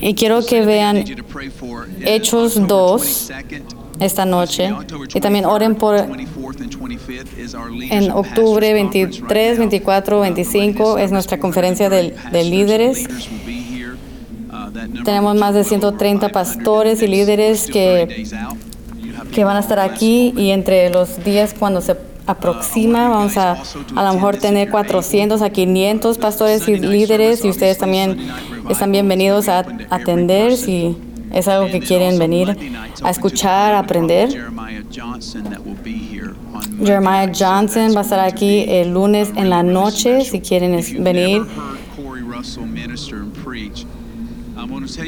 Y 0.00 0.14
quiero 0.14 0.44
que 0.44 0.64
vean 0.64 1.04
Hechos 2.04 2.56
October 2.56 2.68
2 2.68 3.30
22nd. 3.30 3.62
esta 4.00 4.26
noche 4.26 4.70
y 5.14 5.20
también 5.20 5.44
oren 5.46 5.76
por 5.76 5.94
24th 5.96 6.60
and 6.60 6.70
25th 6.74 7.38
is 7.38 7.54
our 7.54 7.68
en 7.70 8.10
octubre 8.10 8.72
pastors 8.72 8.92
conference 8.92 9.20
23, 9.22 9.22
right 9.22 9.58
now. 9.58 9.68
24, 9.70 10.18
Uh, 10.18 10.20
25 10.22 10.98
es 10.98 11.12
nuestra 11.12 11.38
conferencia 11.38 11.88
de, 11.88 12.14
de 12.32 12.44
líderes. 12.44 13.06
Uh, 14.50 14.70
Tenemos 15.04 15.36
más 15.36 15.54
de 15.54 15.60
will 15.60 15.68
be 15.70 15.86
well 15.86 15.94
over 15.94 15.98
130 15.98 16.28
500 16.28 16.32
pastores 16.32 17.02
y 17.02 17.06
líderes 17.06 17.66
que- 17.68 18.06
30 18.06 18.14
days 18.14 18.32
out. 18.34 18.56
You 19.00 19.12
have 19.16 19.30
que 19.30 19.44
van 19.44 19.56
a 19.56 19.60
estar 19.60 19.78
aquí 19.78 20.34
y 20.36 20.50
entre 20.50 20.90
los 20.90 21.22
días 21.24 21.54
cuando 21.58 21.80
se 21.80 21.94
aproxima 22.26 23.08
vamos 23.08 23.36
a 23.36 23.62
a 23.94 24.04
lo 24.04 24.14
mejor 24.14 24.36
tener 24.36 24.70
400 24.70 25.42
a 25.42 25.50
500 25.50 26.18
pastores 26.18 26.68
y 26.68 26.76
líderes 26.76 27.44
y 27.44 27.48
ustedes 27.48 27.78
también 27.78 28.18
están 28.68 28.92
bienvenidos 28.92 29.48
a 29.48 29.64
atender 29.90 30.56
si 30.56 30.96
es 31.32 31.48
algo 31.48 31.66
que 31.66 31.80
quieren 31.80 32.18
venir 32.18 32.56
a 33.02 33.10
escuchar, 33.10 33.74
a 33.74 33.80
aprender. 33.80 34.30
Jeremiah 36.78 37.30
Johnson 37.34 37.94
va 37.94 38.00
a 38.00 38.02
estar 38.02 38.20
aquí 38.20 38.64
el 38.68 38.94
lunes 38.94 39.30
en 39.36 39.50
la 39.50 39.62
noche 39.62 40.24
si 40.24 40.40
quieren 40.40 40.80
venir. 41.02 41.42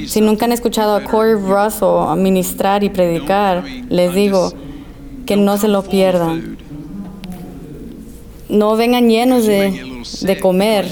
Si 0.06 0.20
nunca 0.20 0.45
han 0.46 0.52
escuchado 0.52 0.96
a 0.96 1.04
Corey 1.04 1.34
Russell 1.34 2.20
ministrar 2.20 2.82
y 2.82 2.90
predicar, 2.90 3.64
les 3.88 4.14
digo 4.14 4.52
que 5.26 5.37
no 5.37 5.56
se 5.56 5.68
lo 5.68 5.82
pierdan. 5.82 6.56
No 8.48 8.77
vengan 8.77 9.09
llenos 9.09 9.46
de, 9.46 10.05
de 10.20 10.41
comer, 10.41 10.87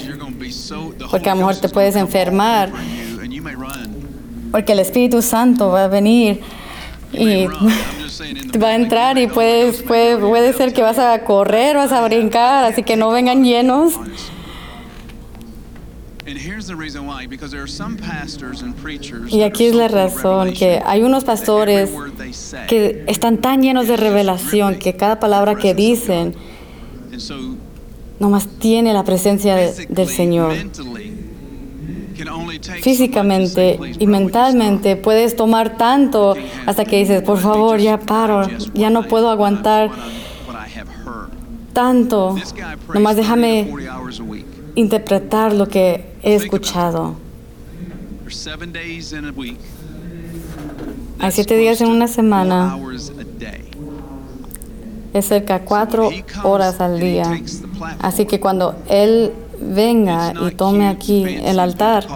porque 1.11 1.31
a 1.31 1.35
lo 1.35 1.41
mejor 1.41 1.57
te 1.57 1.69
puedes 1.69 1.97
enfermar. 1.97 2.73
porque 4.51 4.73
el 4.73 4.79
Espíritu 4.81 5.21
Santo 5.21 5.69
va 5.71 5.85
a 5.85 5.89
venir 5.89 6.41
y 7.13 7.47
va 8.59 8.69
a 8.69 8.75
entrar 8.75 9.19
y 9.19 9.27
puedes, 9.27 9.83
puede, 9.83 10.17
puede 10.17 10.53
ser 10.53 10.73
que 10.73 10.83
vas 10.83 10.99
a 10.99 11.19
correr, 11.25 11.77
vas 11.77 11.93
a 11.93 12.05
brincar, 12.05 12.65
así 12.65 12.83
que 12.83 12.97
no 12.97 13.11
vengan 13.11 13.45
llenos. 13.45 13.95
Y 19.29 19.43
aquí 19.43 19.67
es 19.67 19.75
la 19.75 19.89
razón 19.89 20.53
que 20.53 20.81
hay 20.85 21.03
unos 21.03 21.25
pastores 21.25 21.91
que 22.69 23.05
están 23.07 23.39
tan 23.39 23.63
llenos 23.63 23.89
de 23.89 23.97
revelación 23.97 24.77
que 24.79 24.97
cada 24.97 25.21
palabra 25.21 25.57
que 25.57 25.75
dicen 25.75 26.35
nomás 28.21 28.47
tiene 28.59 28.93
la 28.93 29.05
presencia 29.05 29.57
de- 29.57 29.87
del 29.89 30.09
Señor. 30.09 30.55
Físicamente 32.83 33.79
y 33.99 34.07
mentalmente 34.07 34.97
puedes 34.97 35.35
tomar 35.37 35.77
tanto 35.77 36.35
hasta 36.67 36.85
que 36.85 36.99
dices, 36.99 37.23
por 37.23 37.39
favor, 37.39 37.79
ya 37.81 37.99
paro, 37.99 38.49
ya 38.75 38.89
no 38.91 39.03
puedo 39.09 39.31
aguantar 39.31 39.91
tanto. 41.73 42.37
Nomás 42.95 43.17
déjame 43.17 43.69
interpretar 44.77 45.53
lo 45.55 45.67
que 45.69 46.05
he 46.23 46.35
escuchado. 46.37 47.17
Hay 51.19 51.33
siete 51.33 51.57
días 51.57 51.81
en 51.81 51.89
una 51.89 52.07
semana. 52.09 52.77
Es 55.15 55.27
cerca 55.27 55.61
cuatro 55.61 56.11
horas 56.43 56.81
al 56.81 56.99
día. 56.99 57.41
Así 58.01 58.27
que 58.27 58.41
cuando 58.41 58.75
Él 58.89 59.33
venga 59.61 60.35
y 60.35 60.51
tome 60.55 60.89
aquí 60.89 61.25
el 61.25 61.61
altar, 61.61 62.07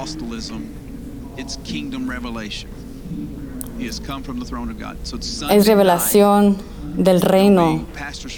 es 5.51 5.67
revelación 5.67 6.56
del 6.97 7.21
reino 7.21 7.84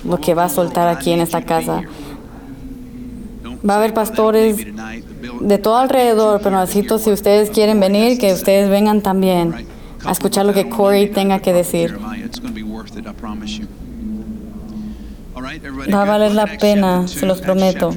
lo 0.05 0.21
que 0.21 0.35
va 0.35 0.45
a 0.45 0.49
soltar 0.51 0.89
aquí 0.89 1.13
en 1.13 1.21
esta 1.21 1.43
casa. 1.43 1.83
Va 3.69 3.75
a 3.75 3.77
haber 3.79 3.95
pastores 3.95 4.59
de 5.41 5.59
todo 5.59 5.79
alrededor, 5.79 6.41
pero 6.43 6.61
necesito 6.61 6.99
si 6.99 7.11
ustedes 7.11 7.49
quieren 7.49 7.81
venir, 7.81 8.19
que 8.19 8.35
ustedes 8.35 8.69
vengan 8.69 9.01
también 9.01 9.55
a 10.05 10.13
escuchar 10.13 10.45
lo 10.45 10.53
que 10.53 10.69
Corey 10.69 11.11
tenga 11.11 11.39
que 11.41 11.55
decir. 11.55 11.99
Va 15.43 16.03
a 16.03 16.05
valer 16.05 16.33
la 16.33 16.47
pena, 16.47 17.09
se 17.09 17.25
los 17.27 17.41
prometo. 17.41 17.95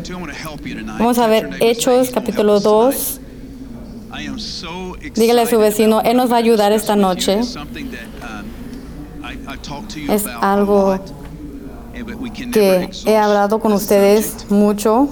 Vamos 0.98 1.18
a 1.18 1.28
ver 1.28 1.50
Hechos 1.60 2.12
capítulo 2.12 2.60
2. 2.60 3.20
Dígale 5.16 5.42
a 5.42 5.46
su 5.46 5.58
vecino, 5.60 6.02
Él 6.02 6.18
nos 6.18 6.32
va 6.32 6.36
a 6.36 6.40
ayudar 6.40 6.72
esta 6.72 6.96
noche. 6.96 7.42
Es 10.10 10.26
algo 10.28 11.00
que 12.52 12.90
he 13.06 13.18
hablado 13.18 13.60
con 13.60 13.74
ustedes 13.74 14.50
mucho 14.50 15.10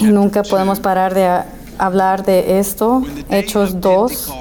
y 0.00 0.04
nunca 0.04 0.42
podemos 0.42 0.80
parar 0.80 1.14
de 1.14 1.42
hablar 1.78 2.24
de 2.24 2.58
esto. 2.58 3.02
Hechos 3.30 3.80
2. 3.80 4.32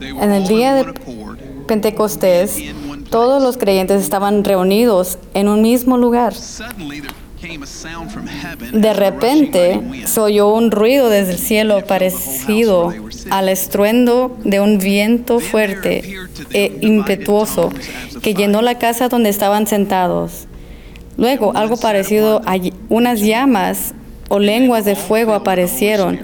En 0.00 0.32
el 0.32 0.46
día 0.46 0.74
de 0.74 0.94
Pentecostés, 1.66 2.56
todos 3.10 3.42
los 3.42 3.56
creyentes 3.56 4.02
estaban 4.02 4.44
reunidos 4.44 5.18
en 5.34 5.48
un 5.48 5.62
mismo 5.62 5.98
lugar. 5.98 6.32
De 8.72 8.92
repente 8.92 9.80
se 10.04 10.20
oyó 10.20 10.48
un 10.48 10.70
ruido 10.70 11.08
desde 11.08 11.32
el 11.32 11.38
cielo 11.38 11.84
parecido 11.86 12.92
al 13.30 13.48
estruendo 13.48 14.36
de 14.44 14.60
un 14.60 14.78
viento 14.78 15.40
fuerte 15.40 16.16
e 16.52 16.78
impetuoso 16.82 17.70
que 18.22 18.34
llenó 18.34 18.62
la 18.62 18.78
casa 18.78 19.08
donde 19.08 19.30
estaban 19.30 19.66
sentados. 19.66 20.46
Luego 21.16 21.56
algo 21.56 21.76
parecido 21.76 22.42
a 22.46 22.56
unas 22.88 23.20
llamas 23.20 23.94
o 24.28 24.38
lenguas 24.38 24.84
de 24.84 24.94
fuego 24.94 25.32
aparecieron 25.34 26.20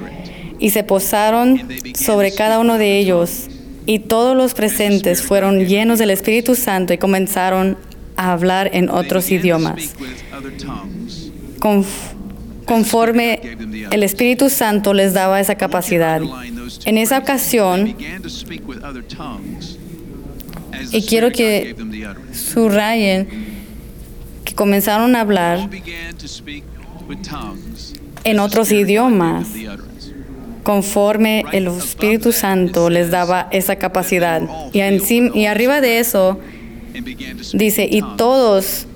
y 0.58 0.70
se 0.70 0.84
posaron 0.84 1.66
sobre 1.94 2.32
cada 2.32 2.58
uno 2.58 2.78
de 2.78 2.98
ellos. 2.98 3.48
Y 3.86 4.00
todos 4.00 4.36
los 4.36 4.54
presentes 4.54 5.22
fueron 5.22 5.60
llenos 5.66 5.98
del 5.98 6.10
Espíritu 6.10 6.54
Santo 6.54 6.92
y 6.92 6.98
comenzaron 6.98 7.76
a 8.16 8.32
hablar 8.32 8.70
en 8.72 8.90
otros 8.90 9.30
idiomas. 9.30 9.94
Conf- 11.60 11.84
conforme 12.64 13.40
el 13.92 14.02
Espíritu 14.02 14.50
Santo 14.50 14.92
les 14.92 15.12
daba 15.14 15.40
esa 15.40 15.54
capacidad. 15.54 16.20
En 16.84 16.98
esa 16.98 17.18
ocasión, 17.18 17.94
y 20.92 21.02
quiero 21.02 21.30
que 21.30 21.76
subrayen 22.32 23.28
que 24.44 24.54
comenzaron 24.54 25.14
a 25.14 25.20
hablar 25.20 25.68
en 28.24 28.40
otros 28.40 28.72
idiomas 28.72 29.46
conforme 30.66 31.44
el 31.52 31.68
Espíritu 31.68 32.32
Santo 32.32 32.90
les 32.90 33.12
daba 33.12 33.46
esa 33.52 33.76
capacidad. 33.76 34.42
Y, 34.72 34.80
encima, 34.80 35.30
y 35.32 35.46
arriba 35.46 35.80
de 35.80 36.00
eso 36.00 36.40
dice, 37.52 37.88
y 37.88 38.02
todos 38.16 38.88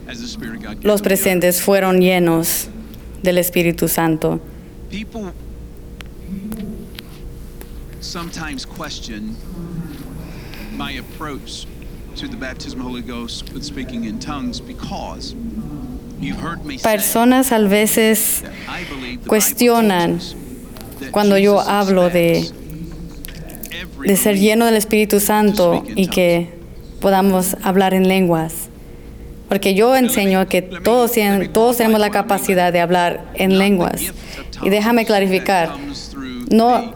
los 0.83 1.01
presentes 1.01 1.63
fueron 1.63 2.01
llenos 2.01 2.67
del 3.23 3.39
Espíritu 3.39 3.87
Santo. 3.87 4.41
Personas 16.83 17.53
a 17.53 17.59
veces 17.61 18.43
cuestionan 19.29 20.19
cuando 21.11 21.39
yo 21.39 21.61
hablo 21.61 22.11
de, 22.11 22.51
ser 24.17 24.39
lleno 24.39 24.67
del 24.67 24.77
Espíritu 24.77 25.21
Santo 25.21 25.85
y 25.97 26.09
que 26.09 26.49
podamos 27.01 27.57
habar 27.63 27.95
en 27.95 28.09
lenguas. 28.09 28.69
Porque 29.49 29.75
yo 29.75 29.97
enseño 29.97 30.47
que 30.47 30.63
todos, 30.63 31.13
todos 31.53 31.77
tenemos 31.77 32.01
la 32.01 32.11
capacidad 32.11 32.73
de 32.73 32.81
hablar 32.81 33.33
en 33.35 33.59
lenguas. 33.59 34.01
Y 34.63 34.71
déjame 34.71 35.05
clarificar, 35.05 35.71
no 36.51 36.95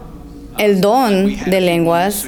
el 0.59 0.81
don 0.81 1.35
de 1.47 1.61
lenguas, 1.61 2.27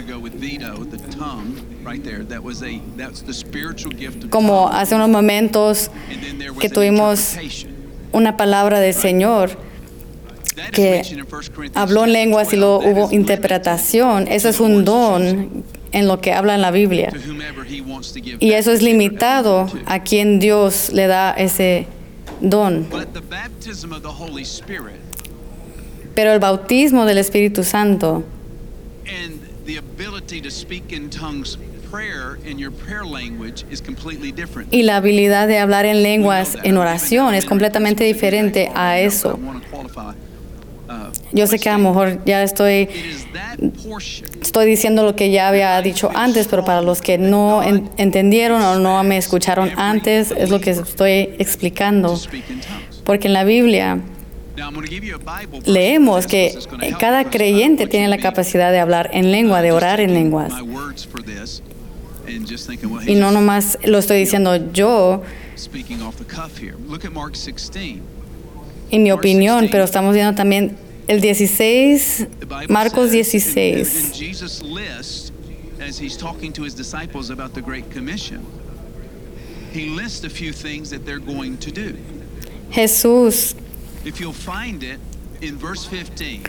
como 4.30 4.68
hace 4.68 4.94
unos 4.94 5.08
momentos 5.08 5.90
que 6.58 6.68
tuvimos 6.68 7.36
una 8.12 8.36
palabra 8.36 8.80
del 8.80 8.94
Señor 8.94 9.50
que 10.72 11.02
habló 11.74 12.04
en 12.04 12.12
lenguas 12.12 12.52
y 12.52 12.56
luego 12.56 12.78
hubo 12.78 13.12
interpretación, 13.12 14.28
eso 14.28 14.48
es 14.48 14.60
un 14.60 14.84
don 14.84 15.64
en 15.92 16.08
lo 16.08 16.20
que 16.20 16.32
habla 16.32 16.54
en 16.54 16.62
la 16.62 16.70
Biblia. 16.70 17.12
Y 18.38 18.52
eso 18.52 18.72
es 18.72 18.82
limitado 18.82 19.66
a 19.86 20.02
quien 20.02 20.38
Dios 20.38 20.90
le 20.92 21.06
da 21.06 21.32
ese 21.32 21.86
don. 22.40 22.86
Pero 26.14 26.32
el 26.32 26.38
bautismo 26.38 27.04
del 27.04 27.18
Espíritu 27.18 27.62
Santo 27.62 28.24
y 34.70 34.82
la 34.82 34.96
habilidad 34.96 35.48
de 35.48 35.58
hablar 35.58 35.86
en 35.86 36.02
lenguas 36.02 36.58
en 36.62 36.76
oración 36.76 37.34
es 37.34 37.44
completamente 37.44 38.04
diferente 38.04 38.70
a 38.74 38.98
eso. 38.98 39.38
Yo 41.32 41.46
sé 41.46 41.58
que 41.58 41.68
a 41.68 41.78
lo 41.78 41.88
mejor 41.90 42.24
ya 42.24 42.42
estoy, 42.42 42.88
estoy 44.40 44.66
diciendo 44.66 45.02
lo 45.04 45.16
que 45.16 45.30
ya 45.30 45.48
había 45.48 45.80
dicho 45.82 46.10
antes, 46.14 46.46
pero 46.48 46.64
para 46.64 46.80
los 46.82 47.00
que 47.00 47.18
no 47.18 47.62
en- 47.62 47.90
entendieron 47.96 48.62
o 48.62 48.78
no 48.78 49.02
me 49.04 49.16
escucharon 49.16 49.70
antes, 49.76 50.30
es 50.30 50.50
lo 50.50 50.60
que 50.60 50.70
estoy 50.70 51.34
explicando. 51.38 52.18
Porque 53.04 53.26
en 53.28 53.32
la 53.34 53.44
Biblia 53.44 53.98
leemos 55.66 56.26
que 56.26 56.54
cada 56.98 57.24
creyente 57.30 57.86
tiene 57.86 58.08
la 58.08 58.18
capacidad 58.18 58.70
de 58.72 58.78
hablar 58.80 59.10
en 59.12 59.30
lengua, 59.32 59.60
de 59.62 59.72
orar 59.72 60.00
en 60.00 60.14
lenguas. 60.14 60.52
Y 63.06 63.14
no 63.14 63.30
nomás 63.32 63.78
lo 63.84 63.98
estoy 63.98 64.18
diciendo 64.18 64.56
yo, 64.72 65.22
en 68.90 69.02
mi 69.02 69.10
opinión, 69.12 69.68
pero 69.70 69.84
estamos 69.84 70.14
viendo 70.14 70.34
también 70.34 70.76
el 71.08 71.20
16, 71.20 72.26
The 72.40 72.46
Bible 72.46 72.66
Marcos 72.68 73.10
says, 73.10 73.14
in- 73.14 73.18
in- 73.18 73.78
in 73.78 73.84
16. 73.84 74.12
Jesus 74.14 74.62
lists, 74.62 75.32
as 75.80 75.98
he's 75.98 76.16
talking 76.16 76.52
to 76.52 76.62
his 76.64 76.74
disciples 76.74 77.30
about 77.30 77.54
the 77.54 77.60
Great 77.62 77.90
Commission, 77.92 78.40
he 79.72 79.86
lists 79.90 80.24
a 80.24 80.30
few 80.30 80.52
things 80.52 80.90
that 80.90 81.04
they're 81.04 81.18
going 81.24 81.56
to 81.58 81.70
do. 81.70 81.94
Jesús 82.72 83.54
If 84.04 84.20
you'll 84.20 84.32
find 84.32 84.82
it 84.82 84.98
in 85.40 85.56
verse 85.58 85.84
15. 85.84 86.42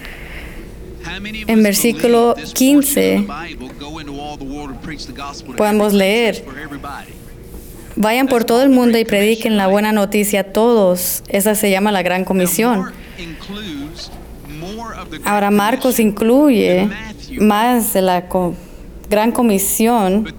How 1.03 1.19
many 1.19 1.41
of 1.43 1.49
En 1.49 1.63
versículo 1.63 2.33
believe 2.35 2.47
this 2.47 2.53
portion 2.53 2.77
of 2.79 2.85
15, 2.85 3.21
the 3.21 3.27
Bible, 3.27 3.69
go 3.79 3.99
into 3.99 4.19
all 4.19 4.37
the 4.37 4.43
world 4.45 4.69
and 4.71 4.81
preach 4.81 5.05
the 5.05 5.13
gospel 5.13 5.53
to 5.53 5.57
podemos 5.57 5.93
leer. 5.93 6.33
Vayan 7.99 8.27
por 8.27 8.43
todo 8.43 8.61
el 8.61 8.69
mundo 8.69 8.99
y 8.99 9.05
prediquen 9.05 9.57
la 9.57 9.65
buena 9.65 9.91
noticia 9.91 10.41
a 10.41 10.43
todos. 10.43 11.23
Esa 11.29 11.55
se 11.55 11.71
llama 11.71 11.91
la 11.91 12.03
Gran 12.03 12.25
Comisión. 12.25 12.91
Ahora 15.25 15.49
Marcos 15.49 15.99
incluye 15.99 16.87
más 17.39 17.93
de 17.93 18.03
la 18.03 18.25
Gran 19.09 19.31
Comisión 19.31 20.31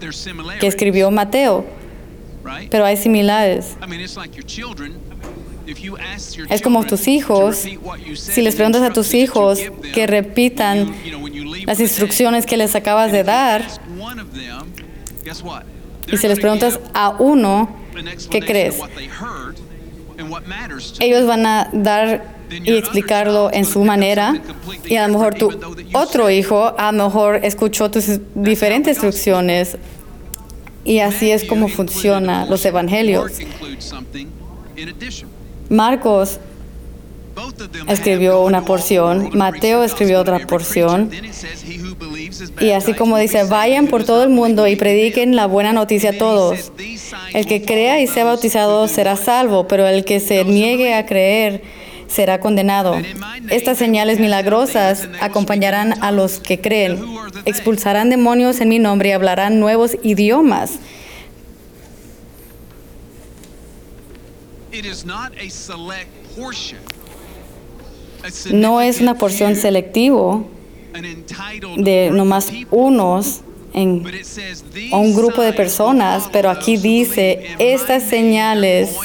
que 0.61 0.67
escribió 0.67 1.11
Mateo, 1.11 1.65
pero 2.71 2.85
hay 2.85 2.95
similares. 2.95 3.75
Es 6.49 6.61
como 6.61 6.85
tus 6.85 7.09
hijos, 7.09 7.67
si 8.15 8.41
les 8.41 8.55
preguntas 8.55 8.83
a 8.83 8.93
tus 8.93 9.13
hijos 9.13 9.59
que 9.93 10.07
repitan 10.07 10.95
las 11.65 11.81
instrucciones 11.81 12.45
que 12.45 12.55
les 12.55 12.73
acabas 12.73 13.11
de 13.11 13.25
dar, 13.25 13.67
y 16.11 16.17
si 16.17 16.27
les 16.27 16.39
preguntas 16.39 16.79
a 16.93 17.09
uno, 17.19 17.69
¿qué 18.29 18.39
crees? 18.41 18.77
Ellos 20.99 21.25
van 21.25 21.45
a 21.45 21.69
dar 21.71 22.39
y 22.49 22.77
explicarlo 22.77 23.51
en 23.53 23.65
su 23.65 23.83
manera 23.83 24.41
y 24.85 24.95
a 24.95 25.07
lo 25.07 25.13
mejor 25.13 25.35
tu 25.35 25.51
otro 25.93 26.29
hijo 26.29 26.73
a 26.77 26.91
lo 26.91 27.05
mejor 27.05 27.41
escuchó 27.43 27.91
tus 27.91 28.19
diferentes 28.33 28.97
instrucciones 28.97 29.77
y 30.83 30.99
así 30.99 31.31
es 31.31 31.45
como 31.45 31.67
funciona 31.67 32.45
los 32.45 32.65
evangelios. 32.65 33.33
Marcos 35.69 36.39
escribió 37.87 38.31
have, 38.31 38.39
"Go 38.39 38.47
una 38.47 38.65
porción, 38.65 39.29
Mateo 39.33 39.83
escribió 39.83 40.19
otra 40.19 40.39
porción, 40.47 41.11
y 42.59 42.71
así 42.71 42.93
como 42.93 43.17
dice, 43.17 43.43
vayan 43.43 43.87
por 43.87 44.03
todo 44.03 44.23
el 44.23 44.29
mundo 44.29 44.67
y 44.67 44.75
prediquen 44.75 45.35
la 45.35 45.45
buena 45.45 45.73
noticia 45.73 46.11
a 46.11 46.17
todos. 46.17 46.57
says, 46.57 46.71
"These 46.77 46.97
signs 47.09 47.35
El 47.35 47.45
que 47.45 47.61
crea 47.61 47.99
y 48.01 48.07
sea 48.07 48.25
bautizado 48.25 48.87
será 48.87 49.13
what?" 49.13 49.23
salvo, 49.23 49.67
pero 49.67 49.87
el 49.87 50.05
que 50.05 50.19
se 50.19 50.43
niegue 50.45 50.93
a 50.93 51.05
creer 51.05 51.61
será 52.07 52.39
condenado. 52.39 52.95
Estas 53.49 53.77
señales 53.77 54.19
milagrosas 54.19 55.07
acompañarán 55.21 56.03
a 56.03 56.11
los 56.11 56.39
que 56.39 56.59
creen. 56.59 56.99
Expulsarán 57.45 58.09
demonios 58.09 58.59
en 58.61 58.69
mi 58.69 58.79
nombre 58.79 59.09
y 59.09 59.11
hablarán 59.11 59.59
nuevos 59.59 59.97
idiomas. 60.03 60.79
No 68.51 68.81
es 68.81 69.01
una 69.01 69.17
porción 69.17 69.55
selectivo 69.55 70.47
de 71.77 72.11
nomás 72.11 72.51
unos 72.71 73.41
en 73.73 74.03
But 74.03 74.15
it 74.15 74.25
says, 74.25 74.63
"These 74.73 74.93
a 74.93 74.97
un 74.97 75.13
grupo 75.15 75.41
de 75.41 75.53
personas, 75.53 76.27
pero 76.31 76.49
aquí 76.49 76.77
dice, 76.77 77.55
estas 77.59 78.03
señales 78.03 78.95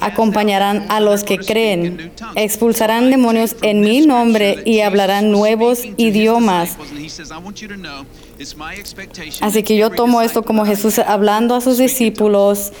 acompañarán 0.00 0.86
a 0.88 1.00
los 1.00 1.24
que 1.24 1.38
creen, 1.38 1.96
new 1.96 2.08
tongues." 2.10 2.36
expulsarán 2.36 3.10
demonios 3.10 3.56
en 3.62 3.80
mi 3.80 4.06
nombre 4.06 4.62
y 4.64 4.80
hablarán 4.80 5.32
nuevos 5.32 5.80
idiomas. 5.96 6.78
disciples, 6.78 6.90
and 6.92 7.00
he 7.00 7.08
says, 7.08 7.30
"I 7.30 7.38
want 7.42 7.60
you 7.60 7.68
to 7.68 7.74
know, 7.74 8.04
it's 8.38 8.56
my 8.56 8.74
expectation 8.74 9.46
Así 9.46 9.62
que 9.62 9.76
yo 9.76 9.90
tomo 9.90 10.22
esto 10.22 10.42
como 10.44 10.64
Jesús 10.64 10.98
hablando 11.00 11.54
a 11.54 11.60
sus 11.60 11.74
speak 11.74 11.80
in 11.80 11.88
tongues." 11.88 11.98
discípulos 11.98 12.72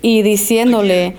y 0.00 0.22
diciéndole 0.22 1.16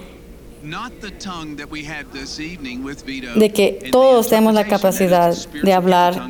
de 3.35 3.51
que 3.51 3.89
todos 3.91 4.29
tenemos 4.29 4.53
la 4.53 4.65
capacidad 4.65 5.35
de 5.51 5.73
hablar 5.73 6.21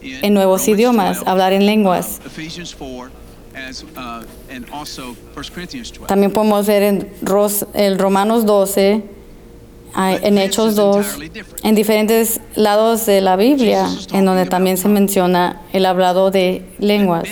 en 0.00 0.34
nuevos 0.34 0.66
idiomas, 0.66 1.18
12, 1.18 1.30
hablar 1.30 1.52
en 1.52 1.66
lenguas. 1.66 2.20
uh, 2.24 2.26
Ephesians 2.26 2.74
4, 2.74 3.10
as, 3.54 3.84
and 4.50 4.66
also 4.72 5.14
1 5.34 5.50
Corinthians 5.50 5.92
12. 5.92 6.06
También 6.06 6.32
podemos 6.32 6.66
ver 6.66 6.82
en 6.82 7.08
el 7.74 7.98
Romanos 7.98 8.46
12, 8.46 9.02
ah, 9.94 10.14
en 10.14 10.38
Hechos 10.38 10.76
2, 10.76 11.18
en 11.62 11.74
diferentes 11.74 12.40
lados 12.56 13.04
de 13.04 13.20
la 13.20 13.36
Biblia, 13.36 13.86
en 14.12 14.24
donde 14.24 14.46
también 14.46 14.78
se 14.78 14.88
menciona 14.88 15.60
el 15.74 15.84
hablado 15.84 16.30
de 16.30 16.64
lenguas, 16.78 17.28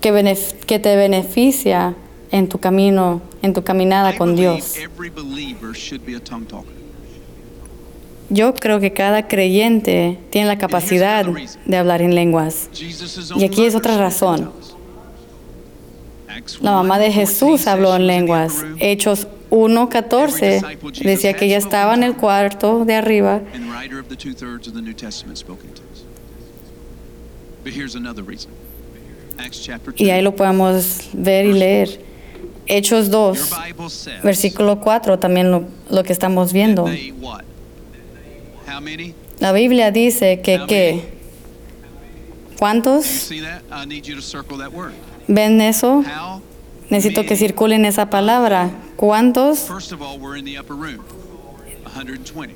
que 0.00 0.78
te 0.80 0.96
beneficia 0.96 1.94
en 2.30 2.48
tu 2.48 2.58
camino, 2.58 3.20
en 3.42 3.52
tu 3.52 3.62
caminada 3.62 4.16
con 4.16 4.36
Dios. 4.36 4.76
Yo 8.28 8.54
creo 8.54 8.78
que 8.78 8.92
cada 8.92 9.26
creyente 9.26 10.18
tiene 10.30 10.46
la 10.46 10.58
capacidad 10.58 11.26
de 11.64 11.76
hablar 11.76 12.00
en 12.00 12.14
lenguas. 12.14 12.70
Y 13.36 13.44
aquí 13.44 13.64
es 13.64 13.74
otra 13.74 13.98
razón. 13.98 14.52
La 16.60 16.72
mamá 16.72 16.96
1, 16.96 17.04
de 17.04 17.10
14 17.10 17.12
Jesús 17.12 17.66
habló 17.66 17.96
en 17.96 18.06
lenguas. 18.06 18.64
Hechos 18.78 19.26
1.14 19.50 21.02
decía 21.02 21.32
que 21.34 21.46
ella 21.46 21.58
estaba 21.58 21.94
en 21.94 22.04
el 22.04 22.14
cuarto 22.14 22.84
de 22.84 22.94
arriba 22.94 23.40
and 23.52 23.64
the 23.64 23.70
writer 23.70 23.98
of 23.98 24.08
the 24.08 24.16
two 24.16 24.32
thirds 24.32 24.68
of 24.68 24.74
the 24.74 24.80
New 24.80 24.94
Testament 24.94 25.36
spoke 25.36 25.62
in 25.64 25.74
tongues. 25.74 26.04
But 27.64 27.72
here's 27.72 27.96
another 27.96 28.22
reason. 28.22 28.52
Acts 29.38 29.60
chapter 29.60 29.92
2. 29.92 30.00
y 30.00 30.10
ahí 30.10 30.22
lo 30.22 30.36
podemos 30.36 31.08
ver 31.12 31.46
y 31.46 31.52
leer. 31.52 32.09
Hechos 32.70 33.10
Your 33.10 33.34
2, 33.34 33.50
Bible 33.66 33.90
says 33.90 34.22
versículo 34.22 34.80
4, 34.80 35.18
también 35.18 35.50
lo, 35.50 35.64
lo 35.90 36.02
que 36.04 36.12
estamos 36.12 36.52
viendo. 36.52 36.88
La 39.40 39.52
Biblia 39.52 39.90
dice 39.90 40.40
que, 40.40 40.60
¿qué? 40.68 41.20
¿Cuántos 42.58 43.30
ven 45.26 45.60
eso? 45.60 46.04
Necesito 46.90 47.24
que 47.24 47.36
circulen 47.36 47.84
esa 47.84 48.10
palabra. 48.10 48.70
¿Cuántos? 48.96 49.60
First 49.60 49.92
of 49.92 50.02
all, 50.02 50.18
we're 50.18 50.36
in 50.36 50.44
the 50.44 50.58
upper 50.58 50.74
room. 50.76 51.02
120. 51.94 52.54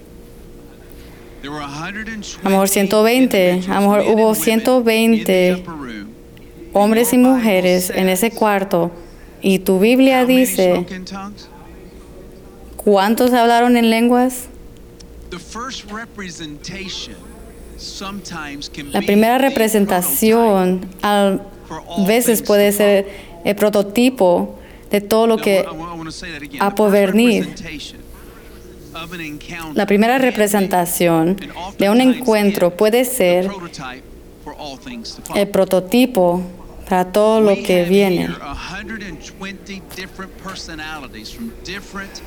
There 1.40 1.50
were 1.50 1.60
120 1.60 2.38
A 2.42 2.44
lo 2.44 2.50
mejor 2.50 2.68
120, 2.68 3.50
individuals, 3.50 3.68
a 3.68 3.80
lo 3.80 3.80
mejor 3.80 4.00
hubo 4.02 4.28
women, 4.28 4.34
120 4.34 5.04
in 5.04 5.24
the 5.24 5.52
upper 5.54 5.74
room. 5.74 6.14
Hombres 6.72 7.12
y 7.12 7.18
mujeres 7.18 7.90
en 7.90 8.08
ese 8.08 8.30
cuarto. 8.30 8.90
Y 9.44 9.58
tu 9.58 9.78
Biblia 9.78 10.24
dice? 10.24 10.86
¿cuántos 12.76 13.32
hablaron 13.32 13.76
en 13.76 13.90
lenguas? 13.90 14.48
La 18.92 19.00
primera 19.02 19.36
representación 19.36 20.88
a 21.02 21.38
veces 22.06 22.40
puede 22.40 22.72
ser 22.72 23.06
el 23.44 23.54
prototipo 23.54 24.58
de 24.90 25.02
todo 25.02 25.26
lo 25.26 25.36
que 25.36 25.66
a 26.60 26.74
por 26.74 26.90
venir. 26.90 27.54
la 29.74 29.86
primera 29.86 30.16
representación 30.16 31.36
de 31.78 31.90
un 31.90 32.00
encuentro 32.00 32.74
puede 32.74 33.04
ser 33.04 33.50
el 35.34 35.48
prototipo 35.48 36.42
para 36.88 37.04
todo 37.12 37.40
lo 37.40 37.54
que 37.62 37.84
viene. 37.84 38.22
here 38.26 38.36
120 38.54 39.82
different 39.96 40.32
personalities 40.42 41.30
from 41.32 41.52
different 41.64 42.22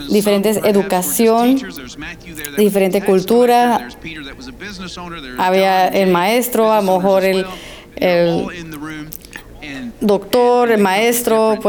diferentes 0.10 0.58
educación, 0.58 1.62
diferente 2.58 3.02
cultura. 3.04 3.88
Había 5.38 5.88
el 5.88 6.10
maestro, 6.12 6.72
a 6.74 6.82
lo 6.82 6.98
mejor 6.98 7.24
el- 7.24 7.46
el 7.98 8.46
doctor, 10.00 10.72
from 10.72 10.82
maestro, 10.82 11.54
um, 11.54 11.60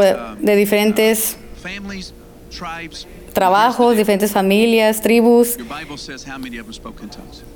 de 0.43 0.55
diferentes 0.55 1.37
uh, 1.63 2.49
tribes. 2.49 3.05
Trabajos, 3.33 3.97
diferentes 3.97 4.31
familias, 4.31 5.01
tribus. 5.01 5.57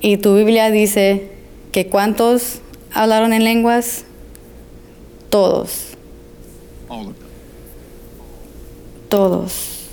Y 0.00 0.16
tu 0.18 0.34
Biblia 0.36 0.70
dice 0.70 1.30
que 1.72 1.86
cuántos 1.88 2.60
hablaron 2.92 3.32
en 3.32 3.44
lenguas? 3.44 4.04
Todos, 5.30 5.96
todos. 9.08 9.86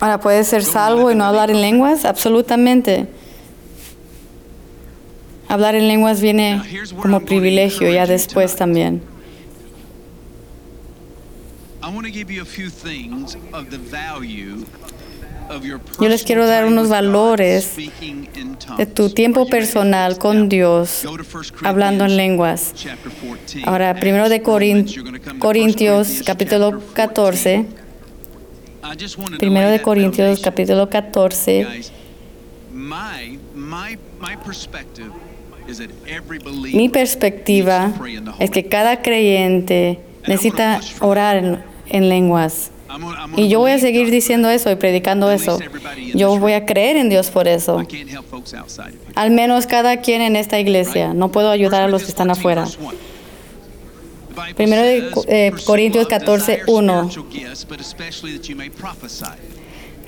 Ahora, 0.00 0.20
¿puedes 0.20 0.48
ser 0.48 0.64
salvo 0.64 1.10
y 1.10 1.14
no 1.14 1.24
hablar 1.24 1.50
en 1.50 1.60
lenguas? 1.60 2.04
Absolutamente. 2.04 3.08
Hablar 5.54 5.76
en 5.76 5.86
lenguas 5.86 6.20
viene 6.20 6.60
como 7.00 7.20
privilegio 7.20 7.88
ya 7.88 8.06
después 8.08 8.56
también. 8.56 9.00
Yo 16.00 16.08
les 16.08 16.24
quiero 16.24 16.48
dar 16.48 16.64
unos 16.64 16.88
valores 16.88 17.76
de 18.76 18.86
tu 18.86 19.10
tiempo 19.10 19.46
personal 19.46 20.18
con 20.18 20.48
Dios, 20.48 21.02
go 21.04 21.16
to 21.18 21.22
1 21.22 21.68
hablando 21.68 22.04
en 22.04 22.16
lenguas. 22.16 22.72
chapter 22.74 23.12
14. 23.12 23.62
Ahora, 23.64 23.94
primero 23.94 24.28
de 24.28 24.34
Acts, 24.36 24.44
Corin- 24.44 24.78
Romans, 24.78 24.92
you're 24.96 25.04
gonna 25.08 25.20
come 25.20 25.30
to 25.30 25.36
1 25.36 25.38
Corintios, 25.38 26.22
capítulo 26.26 26.70
chapter 26.72 26.94
14. 26.96 27.66
14. 27.66 27.84
I 28.82 28.96
just 29.00 29.18
wanted 29.18 29.34
to 29.34 29.38
Primero 29.38 29.70
de 29.70 29.80
Corintios, 29.80 30.40
capítulo 30.40 30.90
14. 30.90 31.64
Mi 36.72 36.88
perspectiva 36.88 37.92
es 38.38 38.50
que 38.50 38.66
cada 38.66 39.02
creyente 39.02 40.00
necesita 40.26 40.80
orar 41.00 41.36
en, 41.36 41.62
en 41.88 42.08
lenguas. 42.08 42.70
Y 43.36 43.48
yo 43.48 43.58
voy 43.58 43.72
a 43.72 43.78
seguir 43.78 44.10
diciendo 44.10 44.48
eso 44.50 44.70
y 44.70 44.76
predicando 44.76 45.30
eso. 45.30 45.58
Yo 46.14 46.38
voy 46.38 46.52
a 46.52 46.64
creer 46.64 46.96
en 46.96 47.08
Dios 47.08 47.30
por 47.30 47.48
eso. 47.48 47.82
Al 49.14 49.30
menos 49.30 49.66
cada 49.66 50.00
quien 50.00 50.22
en 50.22 50.36
esta 50.36 50.60
iglesia. 50.60 51.14
No 51.14 51.32
puedo 51.32 51.50
ayudar 51.50 51.82
a 51.82 51.88
los 51.88 52.02
que 52.02 52.08
están 52.08 52.30
afuera. 52.30 52.66
Primero 54.56 54.82
de 54.82 55.10
eh, 55.28 55.52
Corintios 55.64 56.06
14, 56.06 56.62
1. 56.66 57.10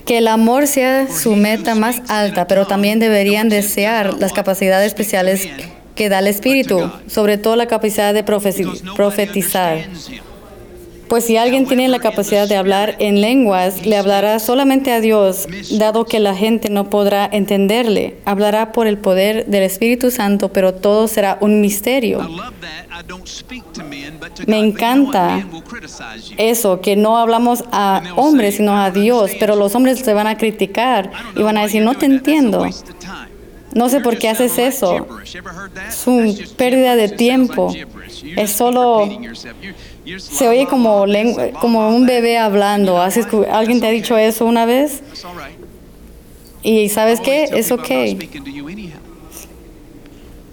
Que 0.07 0.19
el 0.19 0.27
amor 0.27 0.67
sea 0.67 1.07
su 1.07 1.35
meta 1.35 1.75
más 1.75 2.01
alta, 2.07 2.47
pero 2.47 2.65
también 2.65 2.99
deberían 2.99 3.49
desear 3.49 4.15
las 4.15 4.33
capacidades 4.33 4.87
especiales 4.87 5.47
que 5.95 6.09
da 6.09 6.19
el 6.19 6.27
Espíritu, 6.27 6.89
sobre 7.07 7.37
todo 7.37 7.55
la 7.55 7.67
capacidad 7.67 8.13
de 8.13 8.23
profetizar. 8.23 9.79
Pues 11.09 11.25
si 11.25 11.37
alguien 11.37 11.65
tiene 11.65 11.87
la 11.87 11.99
capacidad 11.99 12.47
de 12.47 12.57
hablar 12.57 12.95
en 12.99 13.21
lenguas, 13.21 13.85
le 13.85 13.97
hablará 13.97 14.39
solamente 14.39 14.91
a 14.91 14.99
Dios, 14.99 15.47
dado 15.71 16.05
que 16.05 16.19
la 16.19 16.35
gente 16.35 16.69
no 16.69 16.89
podrá 16.89 17.29
entenderle. 17.31 18.17
Hablará 18.25 18.71
por 18.71 18.87
el 18.87 18.97
poder 18.97 19.45
del 19.45 19.63
Espíritu 19.63 20.11
Santo, 20.11 20.51
pero 20.51 20.73
todo 20.73 21.07
será 21.07 21.37
un 21.39 21.61
misterio. 21.61 22.27
Me 24.45 24.59
encanta 24.59 25.45
Eso, 26.37 26.81
que 26.81 26.95
no 26.95 27.17
hablamos 27.17 27.63
a 27.71 28.01
hombres, 28.15 28.57
sino 28.57 28.77
a 28.77 28.91
Dios, 28.91 29.31
pero 29.39 29.55
los 29.55 29.75
hombres 29.75 30.03
te 30.03 30.13
van 30.13 30.27
a 30.27 30.37
criticar 30.37 31.11
y 31.35 31.41
van 31.41 31.57
a 31.57 31.63
decir, 31.63 31.83
no 31.83 31.95
te 31.95 32.05
entiendo. 32.05 32.67
No 33.73 33.89
sé 33.89 33.99
por 33.99 34.17
qué 34.17 34.29
haces 34.29 34.57
eso. 34.57 35.07
Es 35.23 36.07
una 36.07 36.33
pérdida 36.57 36.95
de 36.95 37.09
tiempo. 37.09 37.73
Es 38.35 38.51
solo... 38.51 39.07
Se 40.19 40.47
oye 40.47 40.65
como, 40.67 41.05
lengua- 41.05 41.49
como 41.59 41.89
un 41.89 42.05
bebé 42.05 42.37
hablando. 42.37 43.01
¿Has 43.01 43.17
escu- 43.17 43.47
¿Alguien 43.51 43.79
te 43.81 43.87
ha 43.87 43.91
dicho 43.91 44.17
eso 44.17 44.45
una 44.45 44.65
vez? 44.65 45.01
Y 46.63 46.89
¿sabes 46.89 47.19
qué? 47.19 47.43
Es 47.53 47.71
ok. 47.71 47.87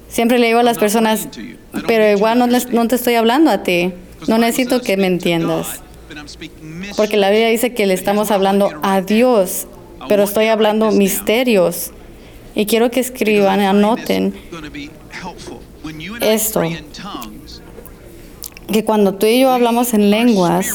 Siempre 0.08 0.38
le 0.38 0.46
digo 0.48 0.60
a 0.60 0.62
las 0.62 0.78
personas, 0.78 1.28
pero 1.86 2.08
igual 2.16 2.38
no, 2.38 2.46
no 2.46 2.88
te 2.88 2.94
estoy 2.96 3.14
hablando 3.14 3.50
a 3.50 3.62
ti. 3.62 3.92
No 4.28 4.38
necesito 4.38 4.80
que 4.80 4.96
me 4.96 5.06
entiendas. 5.06 5.80
Porque 6.96 7.16
la 7.16 7.30
Biblia 7.30 7.48
dice 7.48 7.74
que 7.74 7.86
le 7.86 7.94
estamos 7.94 8.30
hablando 8.30 8.70
a 8.82 9.00
Dios, 9.00 9.66
pero 10.08 10.22
estoy 10.24 10.46
hablando 10.46 10.90
misterios. 10.92 11.90
Y 12.54 12.66
quiero 12.66 12.90
que 12.90 13.00
escriban, 13.00 13.60
anoten 13.60 14.34
esto. 16.20 16.62
Que 18.74 18.84
cuando 18.84 19.14
tú 19.14 19.26
y 19.26 19.40
yo 19.40 19.50
hablamos 19.52 19.94
en 19.94 20.10
lenguas, 20.10 20.66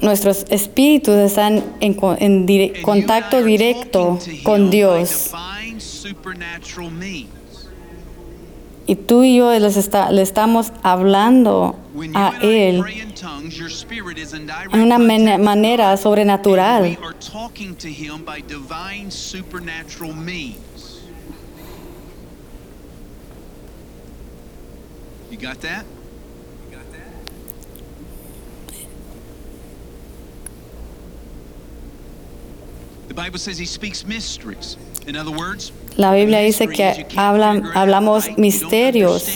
nuestros 0.00 0.44
espíritus 0.50 1.16
están 1.16 1.64
en, 1.80 1.94
co- 1.94 2.16
en 2.18 2.46
dire- 2.46 2.80
contacto 2.82 3.38
directo 3.42 4.18
con 4.44 4.70
Dios. 4.70 5.30
Y 8.86 8.96
tú 8.96 9.22
y 9.24 9.36
yo 9.36 9.52
les 9.58 9.76
está- 9.76 10.10
le 10.12 10.22
estamos 10.22 10.72
hablando 10.82 11.76
a 12.16 12.32
Él 12.42 12.82
en 14.72 14.80
una 14.82 14.98
mane- 14.98 15.38
manera 15.38 15.96
sobrenatural. 15.96 16.98
You 25.32 25.38
got 25.38 25.62
that? 25.62 25.86
The 33.08 33.14
Bible 33.14 33.38
says 33.38 33.56
he 33.56 33.64
speaks 33.64 34.04
mysteries. 34.04 34.76
In 35.06 35.16
other 35.16 35.30
words, 35.30 35.72
La 35.96 36.12
Biblia 36.12 36.40
dice 36.40 36.66
que 36.68 37.06
hablamos 37.16 38.36
misterios. 38.36 39.26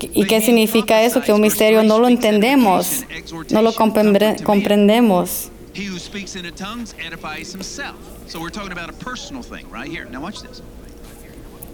¿Y 0.00 0.24
qué 0.24 0.40
significa 0.40 1.02
eso? 1.02 1.20
Que 1.20 1.34
un 1.34 1.42
misterio 1.42 1.82
no 1.82 1.98
lo 1.98 2.08
entendemos, 2.08 3.04
no 3.50 3.60
lo 3.60 3.72
comprendemos. 3.72 5.50
He 5.74 5.84
who 5.84 5.98
speaks 5.98 6.36
in 6.36 6.42
the 6.44 6.50
tongues 6.52 6.94
edifies 6.98 7.52
himself. 7.52 7.96
So 8.28 8.40
we're 8.40 8.48
talking 8.48 8.72
about 8.72 8.88
a 8.88 8.94
personal 8.94 9.42
thing 9.42 9.68
right 9.70 9.90
here. 9.90 10.06
Now 10.06 10.22
watch 10.22 10.40
this. 10.40 10.62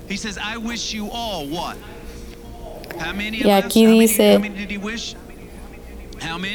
He 0.09 0.17
says, 0.17 0.39
I 0.39 0.57
wish 0.57 0.93
you 0.93 1.09
all 1.09 1.47
what? 1.47 1.77
Y 3.33 3.51
aquí 3.51 3.87
dice? 3.87 4.41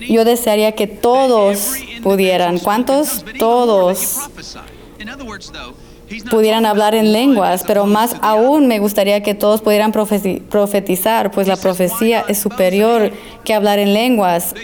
Yo 0.08 0.24
desearía 0.24 0.72
que 0.74 0.88
todos 0.88 1.74
pudieran. 2.02 2.60
¿Cuántos? 2.60 3.26
Todos 3.38 4.30
pudieran 6.32 6.66
hablar 6.66 6.96
en 6.96 7.12
lenguas, 7.12 7.66
pero 7.68 7.86
más 7.86 8.16
aún 8.22 8.68
me 8.68 8.80
gustaría 8.80 9.22
que 9.22 9.34
todos 9.36 9.62
pudieran 9.62 9.92
profeti- 9.92 10.42
profetizar, 10.42 11.32
pues 11.32 11.48
la 11.48 11.58
profecía 11.58 12.24
es 12.30 12.38
superior 12.38 13.12
que 13.44 13.54
hablar 13.54 13.78
en 13.80 13.94
lenguas. 13.94 14.56